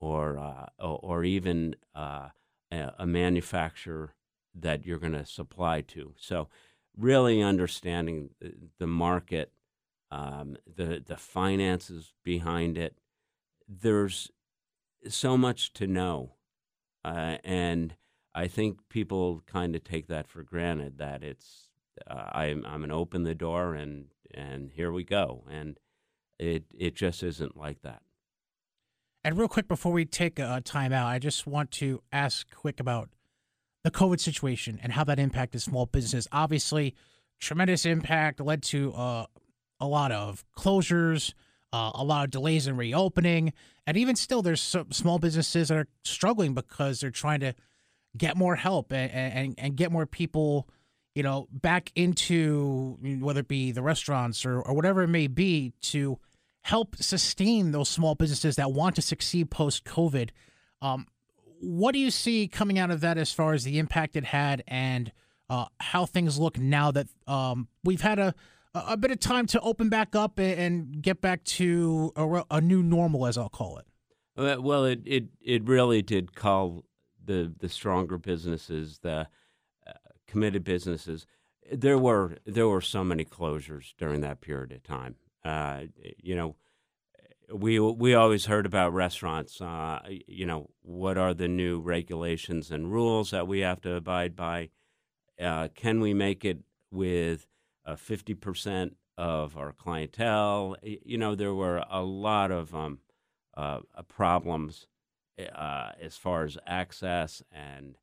or 0.00 0.38
uh, 0.38 0.66
or, 0.78 1.00
or, 1.02 1.24
even 1.24 1.74
uh, 1.94 2.28
a, 2.70 2.92
a 2.98 3.06
manufacturer 3.06 4.14
that 4.54 4.86
you're 4.86 5.00
going 5.00 5.12
to 5.14 5.26
supply 5.26 5.80
to? 5.80 6.14
So, 6.16 6.48
really 6.96 7.42
understanding 7.42 8.30
the, 8.40 8.54
the 8.78 8.86
market 8.86 9.52
um, 10.10 10.56
the 10.66 11.02
the 11.04 11.16
finances 11.16 12.12
behind 12.24 12.78
it. 12.78 12.98
There's 13.68 14.30
so 15.08 15.36
much 15.36 15.72
to 15.74 15.86
know, 15.86 16.34
uh, 17.04 17.36
and 17.44 17.94
I 18.34 18.48
think 18.48 18.88
people 18.88 19.42
kind 19.46 19.76
of 19.76 19.84
take 19.84 20.08
that 20.08 20.28
for 20.28 20.42
granted 20.42 20.98
that 20.98 21.22
it's 21.22 21.67
uh, 22.06 22.30
I'm 22.32 22.64
I'm 22.66 22.80
gonna 22.80 22.96
open 22.96 23.22
the 23.22 23.34
door 23.34 23.74
and 23.74 24.06
and 24.32 24.70
here 24.70 24.92
we 24.92 25.04
go, 25.04 25.44
and 25.50 25.78
it 26.38 26.64
it 26.76 26.94
just 26.94 27.22
isn't 27.22 27.56
like 27.56 27.82
that. 27.82 28.02
And 29.24 29.36
real 29.36 29.48
quick 29.48 29.68
before 29.68 29.92
we 29.92 30.04
take 30.04 30.38
a 30.38 30.60
time 30.64 30.92
out, 30.92 31.08
I 31.08 31.18
just 31.18 31.46
want 31.46 31.70
to 31.72 32.02
ask 32.12 32.48
quick 32.54 32.80
about 32.80 33.10
the 33.84 33.90
COVID 33.90 34.20
situation 34.20 34.78
and 34.82 34.92
how 34.92 35.04
that 35.04 35.18
impacted 35.18 35.60
small 35.60 35.86
businesses. 35.86 36.28
Obviously, 36.32 36.94
tremendous 37.40 37.84
impact 37.84 38.40
led 38.40 38.62
to 38.64 38.92
uh, 38.94 39.26
a 39.80 39.86
lot 39.86 40.12
of 40.12 40.44
closures, 40.56 41.34
uh, 41.72 41.90
a 41.94 42.04
lot 42.04 42.24
of 42.24 42.30
delays 42.30 42.66
in 42.66 42.76
reopening, 42.76 43.52
and 43.86 43.96
even 43.96 44.16
still, 44.16 44.42
there's 44.42 44.76
small 44.90 45.18
businesses 45.18 45.68
that 45.68 45.76
are 45.76 45.88
struggling 46.04 46.54
because 46.54 47.00
they're 47.00 47.10
trying 47.10 47.40
to 47.40 47.54
get 48.16 48.36
more 48.36 48.56
help 48.56 48.92
and 48.92 49.10
and, 49.10 49.54
and 49.58 49.76
get 49.76 49.90
more 49.90 50.06
people, 50.06 50.68
you 51.14 51.22
know, 51.22 51.48
back 51.50 51.90
into 51.94 52.98
whether 53.20 53.40
it 53.40 53.48
be 53.48 53.72
the 53.72 53.82
restaurants 53.82 54.44
or, 54.44 54.60
or 54.60 54.74
whatever 54.74 55.02
it 55.02 55.08
may 55.08 55.26
be 55.26 55.72
to 55.80 56.18
help 56.62 56.96
sustain 56.96 57.72
those 57.72 57.88
small 57.88 58.14
businesses 58.14 58.56
that 58.56 58.72
want 58.72 58.94
to 58.96 59.02
succeed 59.02 59.50
post 59.50 59.84
COVID. 59.84 60.30
Um, 60.82 61.06
what 61.60 61.92
do 61.92 61.98
you 61.98 62.10
see 62.10 62.46
coming 62.46 62.78
out 62.78 62.90
of 62.90 63.00
that 63.00 63.18
as 63.18 63.32
far 63.32 63.52
as 63.52 63.64
the 63.64 63.78
impact 63.78 64.16
it 64.16 64.24
had 64.24 64.62
and 64.68 65.10
uh, 65.50 65.66
how 65.80 66.06
things 66.06 66.38
look 66.38 66.58
now 66.58 66.90
that 66.90 67.08
um, 67.26 67.68
we've 67.82 68.02
had 68.02 68.18
a 68.18 68.34
a, 68.74 68.96
bit 68.96 69.10
of 69.10 69.18
time 69.18 69.46
to 69.46 69.60
open 69.60 69.88
back 69.88 70.14
up 70.14 70.38
and 70.38 71.02
get 71.02 71.20
back 71.20 71.44
to 71.44 72.12
a, 72.16 72.44
a 72.50 72.60
new 72.60 72.82
normal, 72.82 73.26
as 73.26 73.38
I'll 73.38 73.48
call 73.48 73.78
it. 73.78 73.86
Uh, 74.36 74.60
well, 74.60 74.84
it, 74.84 75.00
it, 75.04 75.24
it 75.40 75.64
really 75.66 76.02
did 76.02 76.34
call 76.34 76.84
the, 77.24 77.52
the 77.58 77.68
stronger 77.68 78.18
businesses, 78.18 78.98
the 79.02 79.26
committed 80.28 80.62
businesses. 80.62 81.26
There 81.70 81.98
were 81.98 82.38
there 82.46 82.68
were 82.68 82.80
so 82.80 83.02
many 83.02 83.24
closures 83.24 83.94
during 83.98 84.20
that 84.20 84.40
period 84.40 84.72
of 84.72 84.84
time. 84.84 85.16
Uh, 85.44 85.84
you 86.22 86.36
know, 86.36 86.54
we 87.52 87.80
we 87.80 88.14
always 88.14 88.46
heard 88.46 88.66
about 88.66 88.94
restaurants. 88.94 89.60
Uh, 89.60 90.00
you 90.26 90.46
know, 90.46 90.70
what 90.82 91.18
are 91.18 91.34
the 91.34 91.48
new 91.48 91.80
regulations 91.80 92.70
and 92.70 92.92
rules 92.92 93.32
that 93.32 93.48
we 93.48 93.60
have 93.60 93.80
to 93.82 93.94
abide 93.94 94.36
by? 94.36 94.70
Uh, 95.40 95.68
can 95.74 96.00
we 96.00 96.14
make 96.14 96.44
it 96.44 96.58
with 96.90 97.46
uh, 97.84 97.94
50% 97.94 98.92
of 99.18 99.56
our 99.56 99.72
clientele. 99.72 100.76
You 100.82 101.18
know, 101.18 101.34
there 101.34 101.52
were 101.52 101.84
a 101.90 102.02
lot 102.02 102.50
of 102.50 102.74
um, 102.74 103.00
uh 103.56 103.80
problems 104.06 104.86
uh, 105.52 105.90
as 106.00 106.16
far 106.16 106.44
as 106.44 106.56
access 106.64 107.42
and 107.50 107.96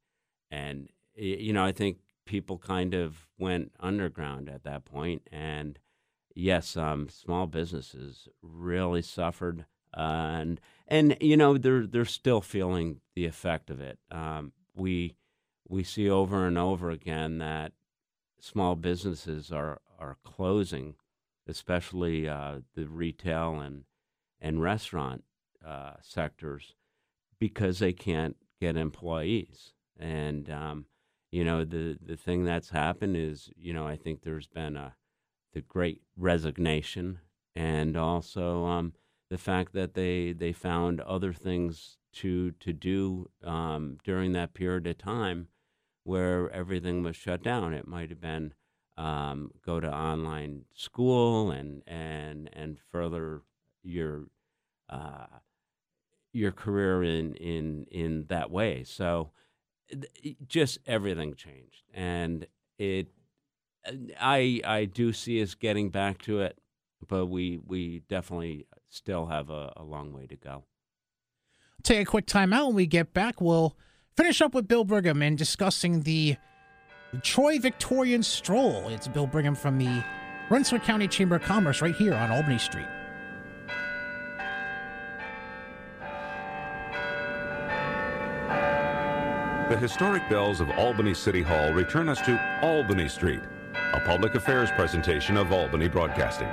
and 0.52 0.90
you 1.16 1.54
know, 1.54 1.64
I 1.64 1.72
think 1.72 2.00
people 2.26 2.58
kind 2.58 2.94
of 2.94 3.28
went 3.38 3.72
underground 3.80 4.50
at 4.50 4.64
that 4.64 4.86
point, 4.86 5.28
and 5.32 5.80
yes, 6.36 6.76
um, 6.76 7.10
small 7.10 7.48
businesses 7.48 8.28
really 8.42 9.02
suffered, 9.02 9.66
uh, 9.96 10.40
and 10.40 10.62
and 10.88 11.18
you 11.22 11.38
know 11.38 11.58
they're 11.58 11.88
they're 11.88 12.06
still 12.06 12.42
feeling 12.42 13.00
the 13.16 13.26
effect 13.26 13.70
of 13.70 13.80
it. 13.80 14.00
Um, 14.12 14.52
we 14.76 15.16
we 15.68 15.84
see 15.84 16.10
over 16.10 16.46
and 16.46 16.58
over 16.58 16.92
again 16.92 17.38
that 17.40 17.74
small 18.40 18.76
businesses 18.76 19.52
are 19.52 19.82
are 20.00 20.18
closing, 20.24 20.96
especially 21.48 22.28
uh, 22.28 22.60
the 22.76 22.88
retail 22.88 23.60
and 23.60 23.86
and 24.40 24.62
restaurant 24.62 25.24
uh, 25.66 25.94
sectors, 26.02 26.76
because 27.40 27.80
they 27.80 27.94
can't 27.94 28.36
get 28.60 28.78
employees. 28.78 29.74
And 29.98 30.50
um, 30.50 30.86
you 31.36 31.44
know 31.44 31.66
the 31.66 31.98
the 32.02 32.16
thing 32.16 32.46
that's 32.46 32.70
happened 32.70 33.18
is 33.18 33.50
you 33.58 33.74
know 33.74 33.86
I 33.86 33.98
think 33.98 34.22
there's 34.22 34.48
been 34.48 34.78
a 34.78 34.96
the 35.54 35.62
great 35.62 36.02
resignation 36.16 37.20
and 37.56 37.98
also 37.98 38.64
um, 38.66 38.94
the 39.30 39.38
fact 39.38 39.74
that 39.74 39.96
they 39.96 40.32
they 40.32 40.54
found 40.54 41.02
other 41.02 41.34
things 41.34 41.98
to 42.14 42.52
to 42.52 42.72
do 42.72 43.30
um, 43.44 43.98
during 44.06 44.32
that 44.32 44.54
period 44.54 44.88
of 44.88 44.98
time 44.98 45.50
where 46.06 46.50
everything 46.52 47.04
was 47.04 47.18
shut 47.18 47.44
down. 47.44 47.74
It 47.74 47.88
might 47.88 48.12
have 48.12 48.22
been 48.22 48.54
um, 48.96 49.52
go 49.66 49.82
to 49.82 49.94
online 49.94 50.64
school 50.74 51.52
and 51.52 51.84
and 51.86 52.50
and 52.54 52.78
further 52.94 53.42
your 53.84 54.28
uh, 54.90 55.28
your 56.32 56.54
career 56.54 57.04
in 57.04 57.36
in 57.36 57.88
in 57.92 58.26
that 58.30 58.50
way. 58.50 58.86
So 58.86 59.32
just 60.48 60.80
everything 60.86 61.36
changed, 61.36 61.84
and 61.94 62.48
it 62.78 63.08
I 64.20 64.62
I 64.66 64.86
do 64.86 65.14
see 65.14 65.42
us 65.42 65.56
getting 65.56 65.90
back 65.90 66.22
to 66.24 66.42
it, 66.42 66.58
but 67.08 67.28
we 67.28 67.60
we 67.66 68.02
definitely 68.10 68.66
still 68.90 69.28
have 69.28 69.50
a, 69.50 69.74
a 69.76 69.84
long 69.84 70.14
way 70.14 70.28
to 70.28 70.36
go. 70.36 70.64
Take 71.84 72.02
a 72.02 72.10
quick 72.10 72.26
time 72.26 72.54
out 72.54 72.68
when 72.68 72.76
we 72.76 72.88
get 72.88 73.14
back. 73.14 73.40
We'll 73.40 73.76
finish 74.18 74.42
up 74.42 74.54
with 74.54 74.68
Bill 74.68 74.84
Brigham 74.84 75.22
and 75.22 75.38
discussing 75.38 76.02
the 76.02 76.38
Troy 77.22 77.60
Victorian 77.60 78.24
Stroll. 78.24 78.88
It's 78.90 79.08
Bill 79.08 79.28
Brigham 79.28 79.56
from 79.56 79.78
the 79.78 80.04
Rensselaer 80.50 80.82
County 80.82 81.08
Chamber 81.08 81.36
of 81.36 81.44
Commerce 81.44 81.82
right 81.82 81.96
here 81.96 82.14
on 82.14 82.32
Albany 82.32 82.58
Street. 82.58 82.88
The 89.68 89.76
historic 89.76 90.30
bells 90.30 90.62
of 90.62 90.70
Albany 90.78 91.16
City 91.16 91.42
Hall 91.42 91.74
return 91.74 92.08
us 92.08 92.22
to 92.22 92.60
Albany 92.62 93.10
Street, 93.10 93.40
a 93.94 94.00
public 94.02 94.36
affairs 94.36 94.70
presentation 94.70 95.38
of 95.38 95.52
Albany 95.52 95.88
Broadcasting. 95.88 96.48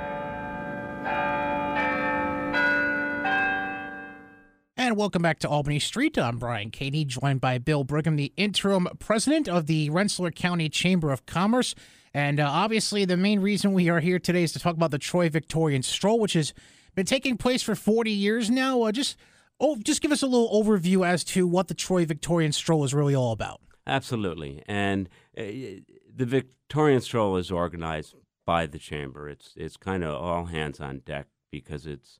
And 4.75 4.97
welcome 4.97 5.21
back 5.21 5.37
to 5.41 5.47
Albany 5.47 5.77
Street. 5.77 6.17
I'm 6.17 6.39
Brian 6.39 6.71
Cady, 6.71 7.05
joined 7.05 7.39
by 7.39 7.59
Bill 7.59 7.83
Brigham, 7.83 8.15
the 8.15 8.33
interim 8.35 8.87
president 8.97 9.47
of 9.47 9.67
the 9.67 9.91
Rensselaer 9.91 10.31
County 10.31 10.67
Chamber 10.67 11.11
of 11.11 11.27
Commerce. 11.27 11.75
And 12.15 12.39
uh, 12.39 12.49
obviously, 12.49 13.05
the 13.05 13.15
main 13.15 13.41
reason 13.41 13.73
we 13.73 13.89
are 13.89 13.99
here 13.99 14.17
today 14.17 14.41
is 14.41 14.53
to 14.53 14.59
talk 14.59 14.75
about 14.75 14.89
the 14.89 14.97
Troy 14.97 15.29
Victorian 15.29 15.83
Stroll, 15.83 16.17
which 16.17 16.33
has 16.33 16.51
been 16.95 17.05
taking 17.05 17.37
place 17.37 17.61
for 17.61 17.75
40 17.75 18.09
years 18.09 18.49
now. 18.49 18.81
Uh, 18.81 18.91
just 18.91 19.17
oh, 19.59 19.77
just 19.83 20.01
give 20.01 20.11
us 20.11 20.21
a 20.21 20.27
little 20.27 20.49
overview 20.49 21.05
as 21.05 21.23
to 21.25 21.47
what 21.47 21.67
the 21.67 21.73
Troy 21.73 22.05
Victorian 22.05 22.51
Stroll 22.51 22.83
is 22.83 22.93
really 22.93 23.15
all 23.15 23.31
about. 23.31 23.61
Absolutely, 23.85 24.63
and 24.65 25.09
uh, 25.37 25.43
the 25.43 26.25
Victorian 26.25 27.01
Stroll 27.01 27.37
is 27.37 27.51
organized 27.51 28.15
by 28.45 28.65
the 28.65 28.79
chamber. 28.79 29.29
It's 29.29 29.53
it's 29.55 29.77
kind 29.77 30.03
of 30.03 30.21
all 30.21 30.45
hands 30.45 30.79
on 30.79 30.99
deck 30.99 31.27
because 31.51 31.85
it's 31.85 32.19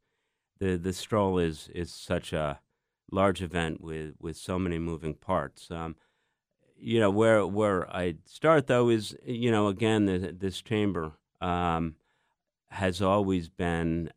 the 0.60 0.78
the 0.78 0.94
stroll 0.94 1.38
is 1.40 1.70
is 1.74 1.92
such 1.92 2.34
a 2.34 2.60
large 3.12 3.42
event 3.42 3.82
with 3.82 4.16
with 4.20 4.38
so 4.38 4.58
many 4.58 4.80
moving 4.80 5.13
parts. 5.13 5.70
Um, 5.72 5.96
you 6.78 7.00
know 7.00 7.10
where 7.10 7.46
where 7.46 7.90
I 7.94 8.16
start 8.25 8.68
though 8.68 8.90
is 8.90 9.16
you 9.25 9.52
know 9.52 9.68
again 9.68 10.06
the, 10.06 10.36
this 10.38 10.62
chamber 10.62 11.13
um, 11.42 11.96
has 12.70 13.02
always 13.02 13.50
been 13.50 14.10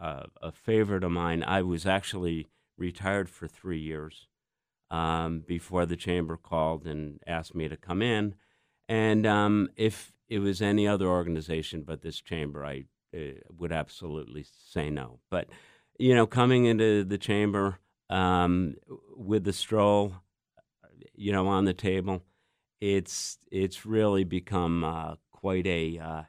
a, 0.00 0.26
a 0.42 0.52
favorite 0.52 1.04
of 1.04 1.10
mine. 1.10 1.42
I 1.42 1.62
was 1.62 1.86
actually 1.86 2.46
retired 2.76 3.28
for 3.28 3.48
three 3.48 3.80
years 3.80 4.28
um, 4.90 5.40
before 5.40 5.86
the 5.86 5.96
chamber 5.96 6.36
called 6.36 6.86
and 6.86 7.20
asked 7.26 7.54
me 7.54 7.68
to 7.68 7.76
come 7.76 8.02
in. 8.02 8.34
And 8.88 9.26
um, 9.26 9.68
if 9.76 10.12
it 10.28 10.38
was 10.38 10.62
any 10.62 10.86
other 10.86 11.06
organization 11.06 11.82
but 11.82 12.02
this 12.02 12.20
chamber, 12.20 12.64
I 12.64 12.84
uh, 13.14 13.40
would 13.56 13.72
absolutely 13.72 14.44
say 14.70 14.90
no. 14.90 15.20
But 15.30 15.48
you 15.98 16.14
know, 16.14 16.26
coming 16.26 16.66
into 16.66 17.04
the 17.04 17.18
chamber 17.18 17.80
um, 18.08 18.76
with 19.16 19.44
the 19.44 19.52
stroll, 19.52 20.14
you 21.14 21.32
know, 21.32 21.48
on 21.48 21.64
the 21.64 21.74
table, 21.74 22.22
it's 22.80 23.38
it's 23.50 23.84
really 23.84 24.24
become 24.24 24.84
uh, 24.84 25.16
quite 25.32 25.66
a, 25.66 25.98
uh, 25.98 26.22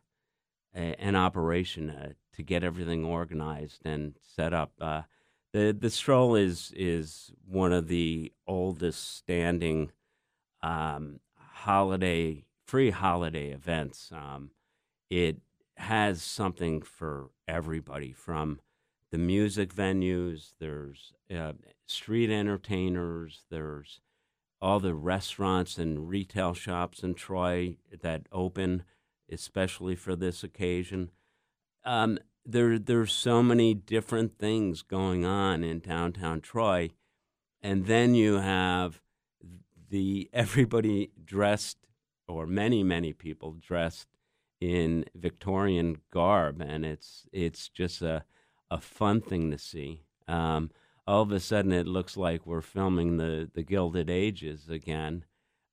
a, 0.75 0.95
an 0.99 1.15
operation 1.15 1.89
uh, 1.89 2.13
to 2.39 2.43
get 2.43 2.63
everything 2.63 3.03
organized 3.03 3.81
and 3.86 4.15
set 4.22 4.53
up. 4.53 4.72
Uh, 4.79 5.01
the 5.51 5.75
the 5.77 5.89
stroll 5.89 6.36
is 6.36 6.72
is 6.75 7.31
one 7.46 7.74
of 7.74 7.89
the 7.89 8.31
oldest 8.48 9.17
standing 9.17 9.91
um, 10.63 11.19
holiday 11.36 12.46
free 12.65 12.91
holiday 12.91 13.50
events. 13.50 14.10
Um, 14.15 14.51
it 15.10 15.38
has 15.75 16.22
something 16.22 16.81
for 16.81 17.31
everybody 17.46 18.13
from 18.13 18.61
the 19.11 19.18
music 19.18 19.74
venues. 19.74 20.53
There's 20.59 21.11
uh, 21.35 21.53
street 21.87 22.29
entertainers. 22.29 23.42
There's 23.50 24.00
all 24.61 24.79
the 24.79 24.94
restaurants 24.94 25.77
and 25.77 26.07
retail 26.07 26.53
shops 26.53 27.03
in 27.03 27.16
Troy 27.16 27.77
that 28.01 28.27
open, 28.31 28.83
especially 29.29 29.96
for 29.96 30.16
this 30.16 30.42
occasion. 30.42 31.11
Um, 31.83 32.20
there 32.51 32.79
there's 32.79 33.14
so 33.14 33.44
many 33.44 33.74
different 33.74 34.38
things 34.38 34.81
going 34.81 35.25
on 35.25 35.64
in 35.64 35.79
downtown 35.79 36.42
Troy, 36.42 36.90
and 37.62 37.85
then 37.85 38.16
you 38.16 38.35
have 38.35 39.01
the 39.90 40.29
everybody 40.33 41.12
dressed 41.24 41.77
or 42.27 42.46
many 42.46 42.83
many 42.83 43.14
people 43.14 43.53
dressed 43.53 44.07
in 44.59 45.05
Victorian 45.16 45.98
garb, 46.12 46.62
and 46.62 46.85
it's 46.85 47.27
it's 47.31 47.70
just 47.70 48.01
a 48.01 48.24
a 48.72 48.79
fun 48.79 49.22
thing 49.22 49.51
to 49.51 49.57
see. 49.57 50.03
Um, 50.27 50.70
all 51.07 51.24
of 51.24 51.31
a 51.31 51.40
sudden, 51.40 51.72
it 51.72 51.88
looks 51.88 52.16
like 52.16 52.46
we're 52.46 52.62
filming 52.62 53.18
the 53.18 53.50
the 53.53 53.64
Gilded 53.64 54.09
Ages 54.09 54.70
again, 54.70 55.25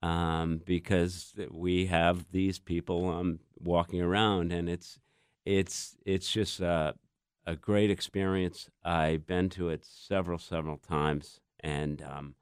um, 0.02 0.62
because 0.64 1.34
we 1.50 1.86
have 1.86 2.30
these 2.32 2.58
people 2.58 3.10
um, 3.10 3.40
walking 3.58 4.00
around, 4.00 4.52
and 4.52 4.68
it's 4.68 4.98
it's 5.46 5.96
it's 6.04 6.30
just 6.30 6.60
a, 6.60 6.94
a 7.46 7.56
great 7.56 7.90
experience. 7.90 8.68
I've 8.84 9.26
been 9.26 9.48
to 9.50 9.70
it 9.70 9.84
several 9.84 10.38
several 10.38 10.76
times, 10.76 11.40
and 11.60 12.02
um, 12.02 12.34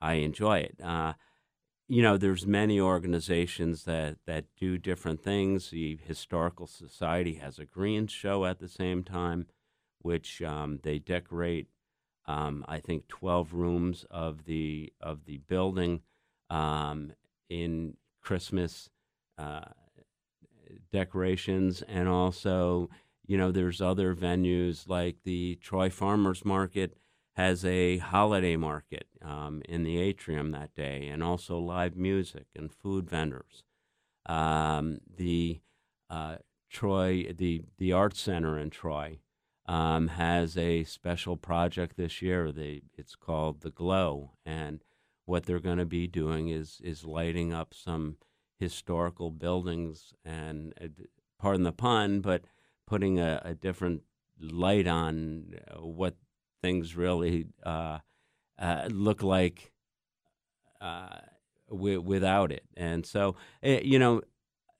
I 0.00 0.14
enjoy 0.14 0.60
it. 0.60 0.76
Uh, 0.82 1.14
you 1.88 2.02
know, 2.02 2.16
there's 2.16 2.46
many 2.46 2.80
organizations 2.80 3.84
that 3.84 4.16
that 4.26 4.46
do 4.58 4.78
different 4.78 5.22
things. 5.22 5.70
The 5.70 5.98
Historical 6.06 6.66
Society 6.66 7.34
has 7.34 7.58
a 7.58 7.66
green 7.66 8.06
show 8.06 8.46
at 8.46 8.58
the 8.60 8.68
same 8.68 9.04
time, 9.04 9.46
which 10.00 10.42
um, 10.42 10.80
they 10.82 10.98
decorate. 10.98 11.68
Um, 12.26 12.64
I 12.68 12.78
think 12.78 13.08
12 13.08 13.54
rooms 13.54 14.04
of 14.10 14.44
the 14.44 14.92
of 15.00 15.26
the 15.26 15.38
building 15.38 16.00
um, 16.50 17.12
in 17.50 17.96
Christmas. 18.22 18.90
Uh, 19.38 19.60
decorations 20.92 21.82
and 21.82 22.08
also 22.08 22.88
you 23.26 23.36
know 23.36 23.50
there's 23.50 23.80
other 23.80 24.14
venues 24.14 24.88
like 24.88 25.16
the 25.24 25.56
troy 25.62 25.90
farmers 25.90 26.44
market 26.44 26.96
has 27.38 27.64
a 27.64 27.98
holiday 27.98 28.56
market 28.56 29.06
um, 29.22 29.62
in 29.68 29.84
the 29.84 29.96
atrium 29.96 30.50
that 30.50 30.74
day 30.74 31.06
and 31.06 31.22
also 31.22 31.56
live 31.56 31.94
music 31.96 32.46
and 32.56 32.72
food 32.72 33.08
vendors. 33.08 33.62
Um, 34.26 34.98
the 35.16 35.60
uh, 36.10 36.38
troy 36.68 37.32
the, 37.32 37.62
the 37.78 37.92
art 37.92 38.16
center 38.16 38.58
in 38.58 38.70
troy 38.70 39.20
um, 39.66 40.08
has 40.08 40.56
a 40.56 40.82
special 40.82 41.36
project 41.36 41.96
this 41.96 42.20
year. 42.20 42.50
They, 42.50 42.82
it's 42.96 43.14
called 43.14 43.60
the 43.60 43.70
glow 43.70 44.32
and 44.44 44.82
what 45.24 45.46
they're 45.46 45.60
going 45.60 45.78
to 45.78 45.86
be 45.86 46.08
doing 46.08 46.48
is 46.48 46.80
is 46.82 47.04
lighting 47.04 47.52
up 47.52 47.72
some 47.72 48.16
historical 48.58 49.30
buildings 49.30 50.12
and, 50.24 50.74
uh, 50.82 50.88
pardon 51.38 51.62
the 51.62 51.72
pun, 51.72 52.20
but 52.20 52.42
putting 52.86 53.18
a, 53.18 53.40
a 53.44 53.54
different 53.54 54.02
light 54.40 54.86
on 54.86 55.54
uh, 55.70 55.80
what 55.84 56.16
things 56.62 56.96
really 56.96 57.46
uh, 57.64 57.98
uh, 58.58 58.88
look 58.90 59.22
like 59.22 59.72
uh, 60.80 61.18
w- 61.70 62.00
without 62.00 62.52
it. 62.52 62.64
And 62.76 63.04
so, 63.04 63.36
eh, 63.62 63.80
you 63.82 63.98
know, 63.98 64.22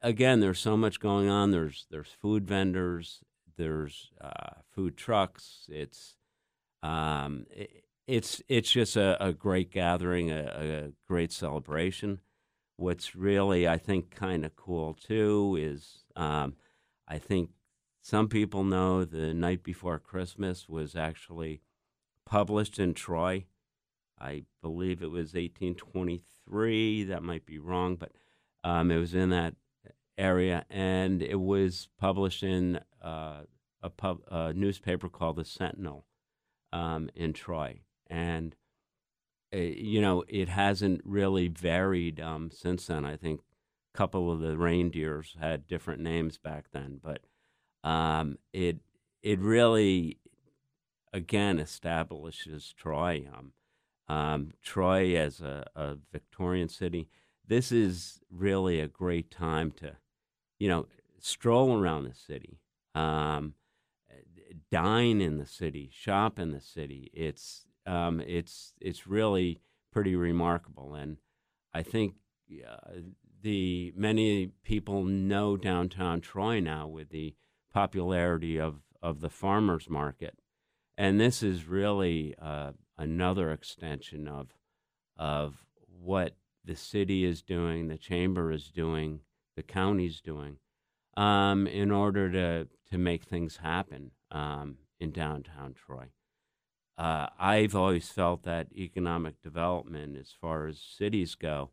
again, 0.02 0.40
there's 0.40 0.60
so 0.60 0.76
much 0.76 1.00
going 1.00 1.28
on. 1.28 1.50
There's 1.50 1.86
there's 1.90 2.10
food 2.20 2.46
vendors, 2.46 3.20
there's 3.56 4.10
food 4.70 4.96
trucks. 4.96 5.68
It's 5.68 6.16
um, 6.82 7.46
it, 7.50 7.84
it's 8.06 8.42
it's 8.48 8.70
just 8.70 8.96
a, 8.96 9.22
a 9.24 9.32
great 9.32 9.70
gathering, 9.72 10.30
a, 10.30 10.88
a 10.88 10.92
great 11.06 11.32
celebration 11.32 12.20
what's 12.78 13.16
really, 13.16 13.68
I 13.68 13.76
think, 13.76 14.14
kind 14.14 14.44
of 14.46 14.56
cool 14.56 14.94
too 14.94 15.58
is 15.60 16.04
um, 16.16 16.54
I 17.06 17.18
think 17.18 17.50
some 18.00 18.28
people 18.28 18.64
know 18.64 19.04
the 19.04 19.34
night 19.34 19.62
before 19.62 19.98
Christmas 19.98 20.68
was 20.68 20.94
actually 20.96 21.60
published 22.24 22.78
in 22.78 22.94
Troy. 22.94 23.46
I 24.18 24.44
believe 24.62 25.02
it 25.02 25.10
was 25.10 25.34
1823. 25.34 27.04
That 27.04 27.22
might 27.22 27.44
be 27.44 27.58
wrong, 27.58 27.96
but 27.96 28.12
um, 28.64 28.90
it 28.90 28.98
was 28.98 29.14
in 29.14 29.30
that 29.30 29.54
area, 30.16 30.64
and 30.70 31.22
it 31.22 31.40
was 31.40 31.88
published 31.98 32.42
in 32.42 32.80
uh, 33.02 33.42
a, 33.82 33.90
pub, 33.90 34.20
a, 34.28 34.52
newspaper 34.52 35.08
called 35.08 35.36
the 35.36 35.44
Sentinel 35.44 36.04
um, 36.72 37.10
in 37.14 37.32
Troy, 37.32 37.80
and 38.08 38.56
you 39.52 40.00
know, 40.00 40.24
it 40.28 40.48
hasn't 40.48 41.00
really 41.04 41.48
varied 41.48 42.20
um, 42.20 42.50
since 42.52 42.86
then. 42.86 43.04
I 43.04 43.16
think 43.16 43.40
a 43.94 43.98
couple 43.98 44.30
of 44.30 44.40
the 44.40 44.56
reindeers 44.56 45.36
had 45.40 45.66
different 45.66 46.02
names 46.02 46.38
back 46.38 46.66
then, 46.72 47.00
but 47.02 47.20
um, 47.88 48.38
it 48.52 48.78
it 49.22 49.38
really 49.40 50.18
again 51.12 51.58
establishes 51.58 52.74
Troy. 52.76 53.26
Um, 53.32 53.52
um, 54.14 54.52
Troy 54.62 55.16
as 55.16 55.42
a, 55.42 55.66
a, 55.76 55.96
Victorian 56.10 56.70
city. 56.70 57.08
This 57.46 57.70
is 57.70 58.20
really 58.30 58.80
a 58.80 58.88
great 58.88 59.30
time 59.30 59.70
to 59.72 59.96
you 60.58 60.68
know, 60.68 60.86
stroll 61.18 61.80
around 61.80 62.04
the 62.04 62.14
city, 62.14 62.58
um, 62.94 63.54
dine 64.70 65.20
in 65.20 65.38
the 65.38 65.46
city, 65.46 65.90
shop 65.92 66.38
in 66.38 66.50
the 66.50 66.60
city. 66.60 67.10
It's 67.14 67.66
um, 67.88 68.20
it's 68.20 68.74
it's 68.80 69.06
really 69.06 69.60
pretty 69.92 70.14
remarkable, 70.14 70.94
and 70.94 71.16
I 71.72 71.82
think 71.82 72.14
uh, 72.52 73.00
the 73.42 73.92
many 73.96 74.48
people 74.62 75.04
know 75.04 75.56
downtown 75.56 76.20
Troy 76.20 76.60
now 76.60 76.86
with 76.86 77.08
the 77.08 77.34
popularity 77.72 78.60
of 78.60 78.82
of 79.02 79.20
the 79.20 79.30
farmers 79.30 79.88
market, 79.88 80.38
and 80.98 81.18
this 81.18 81.42
is 81.42 81.66
really 81.66 82.34
uh, 82.40 82.72
another 82.98 83.52
extension 83.52 84.28
of 84.28 84.48
of 85.16 85.64
what 85.86 86.36
the 86.64 86.76
city 86.76 87.24
is 87.24 87.42
doing, 87.42 87.88
the 87.88 87.96
chamber 87.96 88.52
is 88.52 88.70
doing, 88.70 89.20
the 89.56 89.62
county's 89.62 90.20
doing, 90.20 90.58
um, 91.16 91.66
in 91.66 91.90
order 91.90 92.30
to 92.30 92.68
to 92.90 92.98
make 92.98 93.24
things 93.24 93.56
happen 93.56 94.10
um, 94.30 94.76
in 95.00 95.10
downtown 95.10 95.72
Troy. 95.72 96.10
Uh, 96.98 97.28
I've 97.38 97.76
always 97.76 98.08
felt 98.08 98.42
that 98.42 98.72
economic 98.76 99.40
development, 99.40 100.16
as 100.18 100.32
far 100.32 100.66
as 100.66 100.80
cities 100.80 101.36
go, 101.36 101.70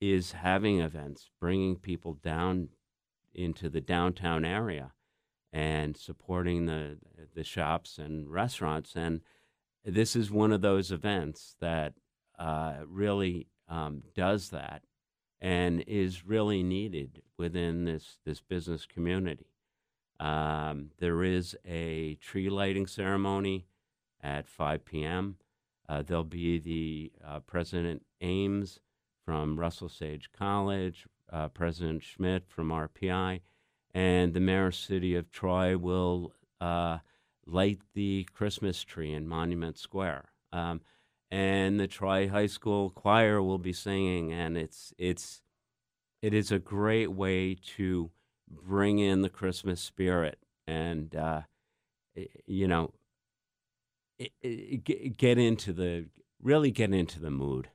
is 0.00 0.32
having 0.32 0.80
events, 0.80 1.28
bringing 1.40 1.74
people 1.74 2.14
down 2.14 2.68
into 3.34 3.68
the 3.68 3.80
downtown 3.80 4.44
area 4.44 4.92
and 5.52 5.96
supporting 5.96 6.66
the 6.66 6.98
the 7.34 7.42
shops 7.42 7.98
and 7.98 8.30
restaurants. 8.30 8.94
And 8.94 9.22
this 9.84 10.14
is 10.14 10.30
one 10.30 10.52
of 10.52 10.60
those 10.60 10.92
events 10.92 11.56
that 11.60 11.94
uh, 12.38 12.76
really 12.86 13.48
um, 13.68 14.04
does 14.14 14.50
that 14.50 14.82
and 15.40 15.82
is 15.86 16.24
really 16.24 16.62
needed 16.62 17.22
within 17.36 17.86
this 17.86 18.18
this 18.24 18.40
business 18.40 18.86
community. 18.86 19.46
Um, 20.20 20.90
there 20.98 21.24
is 21.24 21.56
a 21.66 22.14
tree 22.16 22.48
lighting 22.48 22.86
ceremony 22.86 23.66
at 24.22 24.48
5 24.48 24.84
p.m. 24.84 25.36
Uh, 25.88 26.02
there'll 26.02 26.24
be 26.24 26.58
the 26.58 27.12
uh, 27.26 27.40
President 27.40 28.04
Ames 28.20 28.78
from 29.24 29.58
Russell 29.58 29.88
Sage 29.88 30.30
College, 30.36 31.06
uh, 31.32 31.48
President 31.48 32.02
Schmidt 32.02 32.44
from 32.48 32.68
RPI, 32.68 33.40
and 33.92 34.34
the 34.34 34.40
mayor 34.40 34.66
of 34.66 34.74
city 34.74 35.14
of 35.14 35.30
Troy 35.30 35.76
will 35.76 36.32
uh, 36.60 36.98
light 37.46 37.80
the 37.94 38.26
Christmas 38.32 38.82
tree 38.82 39.12
in 39.12 39.26
Monument 39.26 39.78
Square. 39.78 40.30
Um, 40.52 40.80
and 41.30 41.78
the 41.78 41.86
Troy 41.86 42.28
High 42.28 42.46
School 42.46 42.90
choir 42.90 43.40
will 43.42 43.58
be 43.58 43.72
singing, 43.72 44.32
and 44.32 44.56
it's 44.56 44.92
it's 44.98 45.42
it 46.22 46.34
is 46.34 46.50
a 46.50 46.58
great 46.58 47.12
way 47.12 47.54
to 47.76 48.10
bring 48.48 48.98
in 48.98 49.22
the 49.22 49.28
Christmas 49.28 49.80
spirit 49.80 50.38
and 50.66 51.14
uh, 51.14 51.42
you 52.46 52.66
know 52.66 52.92
get 54.42 55.38
into 55.38 55.72
the 55.72 56.06
really 56.42 56.70
get 56.70 56.92
into 56.92 57.20
the 57.20 57.30
mood. 57.30 57.68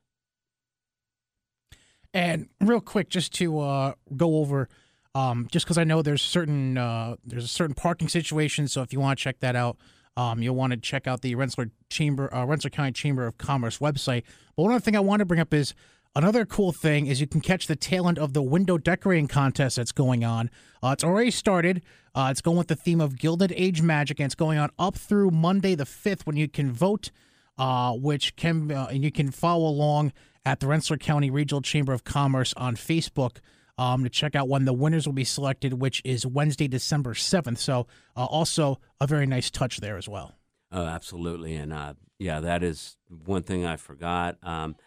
And 2.13 2.47
real 2.61 2.79
quick, 2.79 3.09
just 3.09 3.33
to 3.35 3.59
uh, 3.59 3.93
go 4.15 4.37
over, 4.37 4.69
um, 5.13 5.47
just 5.51 5.65
because 5.65 5.77
I 5.77 5.83
know 5.83 6.01
there's 6.01 6.21
certain 6.21 6.77
uh, 6.77 7.15
there's 7.25 7.43
a 7.43 7.49
certain 7.49 7.75
parking 7.75 8.07
situation, 8.07 8.67
so 8.67 8.81
if 8.81 8.93
you 8.93 8.99
want 8.99 9.19
to 9.19 9.23
check 9.23 9.39
that 9.41 9.55
out, 9.55 9.77
um, 10.17 10.41
you'll 10.41 10.55
want 10.55 10.71
to 10.71 10.77
check 10.77 11.07
out 11.07 11.21
the 11.21 11.35
Rensselaer 11.35 11.71
Chamber, 11.89 12.33
uh, 12.33 12.45
Rensselaer 12.45 12.71
County 12.71 12.93
Chamber 12.93 13.27
of 13.27 13.37
Commerce 13.37 13.79
website. 13.79 14.23
But 14.55 14.63
one 14.63 14.71
other 14.71 14.79
thing 14.79 14.95
I 14.95 15.01
want 15.01 15.19
to 15.19 15.25
bring 15.25 15.41
up 15.41 15.53
is 15.53 15.73
Another 16.17 16.45
cool 16.45 16.71
thing 16.71 17.07
is 17.07 17.19
you 17.19 17.27
can 17.27 17.41
catch 17.41 17.67
the 17.67 17.75
tail 17.75 18.07
end 18.07 18.17
of 18.17 18.31
the 18.31 18.41
window 18.41 18.77
decorating 18.77 19.27
contest 19.27 19.75
that's 19.75 19.91
going 19.91 20.23
on. 20.23 20.49
Uh, 20.81 20.91
it's 20.91 21.03
already 21.03 21.29
started. 21.29 21.81
Uh, 22.13 22.29
it's 22.31 22.39
going 22.39 22.57
with 22.57 22.69
the 22.69 22.75
theme 22.75 23.01
of 23.01 23.19
Gilded 23.19 23.51
Age 23.53 23.81
Magic, 23.81 24.21
and 24.21 24.27
it's 24.27 24.35
going 24.35 24.57
on 24.57 24.69
up 24.79 24.95
through 24.95 25.31
Monday 25.31 25.75
the 25.75 25.83
5th 25.83 26.25
when 26.25 26.37
you 26.37 26.47
can 26.47 26.71
vote, 26.71 27.11
uh, 27.57 27.91
which 27.91 28.37
can 28.37 28.71
uh, 28.71 28.87
and 28.89 29.03
you 29.03 29.11
can 29.11 29.29
follow 29.29 29.67
along 29.67 30.13
at 30.45 30.61
the 30.61 30.67
Rensselaer 30.67 30.99
County 30.99 31.29
Regional 31.29 31.61
Chamber 31.61 31.91
of 31.91 32.05
Commerce 32.05 32.53
on 32.55 32.77
Facebook 32.77 33.39
um, 33.77 34.05
to 34.05 34.09
check 34.09 34.35
out 34.35 34.47
when 34.47 34.63
the 34.63 34.71
winners 34.71 35.05
will 35.05 35.13
be 35.13 35.25
selected, 35.25 35.73
which 35.73 36.01
is 36.05 36.25
Wednesday, 36.25 36.69
December 36.69 37.13
7th. 37.13 37.57
So, 37.57 37.87
uh, 38.15 38.23
also 38.23 38.79
a 39.01 39.07
very 39.07 39.25
nice 39.25 39.51
touch 39.51 39.81
there 39.81 39.97
as 39.97 40.07
well. 40.07 40.31
Oh, 40.71 40.85
absolutely. 40.85 41.55
And 41.55 41.73
uh, 41.73 41.95
yeah, 42.19 42.39
that 42.39 42.63
is 42.63 42.95
one 43.25 43.43
thing 43.43 43.65
I 43.65 43.75
forgot. 43.75 44.37
Um, 44.41 44.77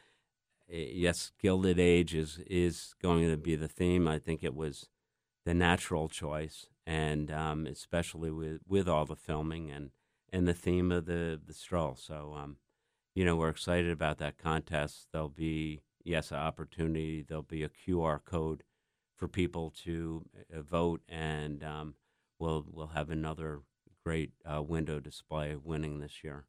yes, 0.68 1.32
Gilded 1.40 1.78
Age 1.78 2.14
is 2.14 2.40
is 2.46 2.94
going 3.02 3.28
to 3.30 3.36
be 3.36 3.56
the 3.56 3.68
theme. 3.68 4.06
I 4.06 4.18
think 4.18 4.42
it 4.42 4.54
was 4.54 4.88
the 5.44 5.54
natural 5.54 6.08
choice, 6.08 6.66
and 6.86 7.30
um, 7.30 7.66
especially 7.66 8.30
with 8.30 8.60
with 8.66 8.88
all 8.88 9.04
the 9.06 9.16
filming 9.16 9.70
and 9.70 9.90
and 10.32 10.46
the 10.46 10.54
theme 10.54 10.92
of 10.92 11.06
the 11.06 11.40
the 11.44 11.54
stroll. 11.54 11.96
So, 11.96 12.34
um, 12.36 12.56
you 13.14 13.24
know, 13.24 13.36
we're 13.36 13.48
excited 13.48 13.90
about 13.90 14.18
that 14.18 14.38
contest. 14.38 15.08
There'll 15.12 15.28
be 15.28 15.82
yes, 16.04 16.30
an 16.30 16.38
opportunity. 16.38 17.22
There'll 17.22 17.42
be 17.42 17.62
a 17.62 17.68
QR 17.68 18.22
code 18.24 18.62
for 19.16 19.28
people 19.28 19.72
to 19.84 20.24
uh, 20.54 20.62
vote, 20.62 21.02
and 21.08 21.62
um, 21.64 21.94
we'll 22.38 22.64
we'll 22.70 22.88
have 22.88 23.10
another 23.10 23.60
great 24.04 24.32
uh, 24.50 24.62
window 24.62 25.00
display 25.00 25.56
winning 25.56 26.00
this 26.00 26.22
year. 26.24 26.46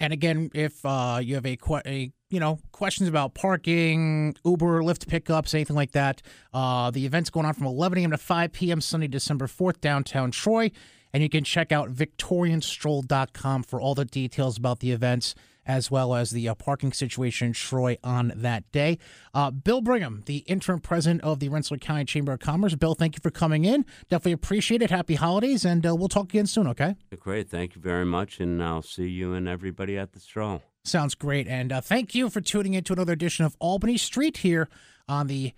And 0.00 0.12
again, 0.14 0.50
if 0.54 0.84
uh, 0.84 1.20
you 1.22 1.34
have 1.34 1.46
a, 1.46 1.58
a, 1.86 2.10
you 2.30 2.40
know 2.40 2.58
questions 2.72 3.08
about 3.08 3.34
parking, 3.34 4.34
Uber, 4.44 4.80
Lyft 4.80 5.06
pickups, 5.06 5.52
anything 5.54 5.76
like 5.76 5.92
that, 5.92 6.22
uh, 6.54 6.90
the 6.90 7.04
event's 7.04 7.28
going 7.28 7.44
on 7.46 7.52
from 7.52 7.66
11 7.66 7.98
a.m. 7.98 8.10
to 8.10 8.18
5 8.18 8.52
p.m. 8.52 8.80
Sunday, 8.80 9.08
December 9.08 9.46
4th, 9.46 9.80
downtown 9.80 10.30
Troy. 10.30 10.70
And 11.12 11.22
you 11.22 11.28
can 11.28 11.44
check 11.44 11.72
out 11.72 11.92
victorianstroll.com 11.92 13.64
for 13.64 13.80
all 13.80 13.94
the 13.94 14.04
details 14.04 14.56
about 14.56 14.78
the 14.78 14.92
events 14.92 15.34
as 15.70 15.88
well 15.88 16.16
as 16.16 16.30
the 16.30 16.48
uh, 16.48 16.54
parking 16.56 16.92
situation 16.92 17.48
in 17.48 17.52
Troy 17.52 17.96
on 18.02 18.32
that 18.34 18.70
day. 18.72 18.98
Uh, 19.32 19.52
Bill 19.52 19.80
Brigham, 19.80 20.24
the 20.26 20.38
interim 20.38 20.80
president 20.80 21.22
of 21.22 21.38
the 21.38 21.48
Rensselaer 21.48 21.78
County 21.78 22.04
Chamber 22.04 22.32
of 22.32 22.40
Commerce. 22.40 22.74
Bill, 22.74 22.94
thank 22.94 23.14
you 23.14 23.20
for 23.22 23.30
coming 23.30 23.64
in. 23.64 23.86
Definitely 24.08 24.32
appreciate 24.32 24.82
it. 24.82 24.90
Happy 24.90 25.14
holidays, 25.14 25.64
and 25.64 25.86
uh, 25.86 25.94
we'll 25.94 26.08
talk 26.08 26.24
again 26.24 26.46
soon, 26.46 26.66
okay? 26.66 26.96
Great. 27.20 27.48
Thank 27.48 27.76
you 27.76 27.80
very 27.80 28.04
much, 28.04 28.40
and 28.40 28.60
I'll 28.62 28.82
see 28.82 29.06
you 29.06 29.32
and 29.32 29.48
everybody 29.48 29.96
at 29.96 30.12
the 30.12 30.18
stroll. 30.18 30.62
Sounds 30.84 31.14
great. 31.14 31.46
And 31.46 31.70
uh, 31.70 31.80
thank 31.80 32.14
you 32.16 32.30
for 32.30 32.40
tuning 32.40 32.74
in 32.74 32.82
to 32.84 32.92
another 32.94 33.12
edition 33.12 33.44
of 33.44 33.56
Albany 33.60 33.96
Street 33.96 34.38
here 34.38 34.68
on 35.08 35.28
the 35.28 35.52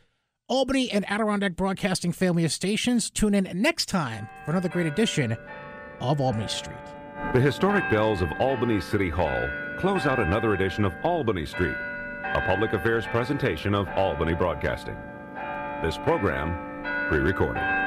Albany 0.47 0.91
and 0.91 1.11
Adirondack 1.11 1.57
Broadcasting 1.57 2.13
family 2.13 2.45
of 2.45 2.53
stations. 2.53 3.09
Tune 3.09 3.33
in 3.35 3.49
next 3.55 3.87
time 3.87 4.29
for 4.45 4.51
another 4.51 4.69
great 4.69 4.87
edition 4.87 5.39
of 6.01 6.21
Albany 6.21 6.49
Street. 6.49 6.77
The 7.33 7.41
historic 7.41 7.89
bells 7.89 8.21
of 8.21 8.31
Albany 8.41 8.79
City 8.79 9.09
Hall 9.09 9.49
close 9.83 10.07
out 10.07 10.21
another 10.21 10.55
edition 10.55 10.85
of 10.85 10.95
Albany 11.03 11.45
Street, 11.45 11.75
a 12.23 12.41
public 12.47 12.73
affairs 12.73 13.05
presentation 13.07 13.75
of 13.75 13.89
Albany 13.97 14.33
Broadcasting. 14.33 14.97
This 15.83 15.99
program 15.99 16.57
pre 17.09 17.19
recorded. 17.19 17.82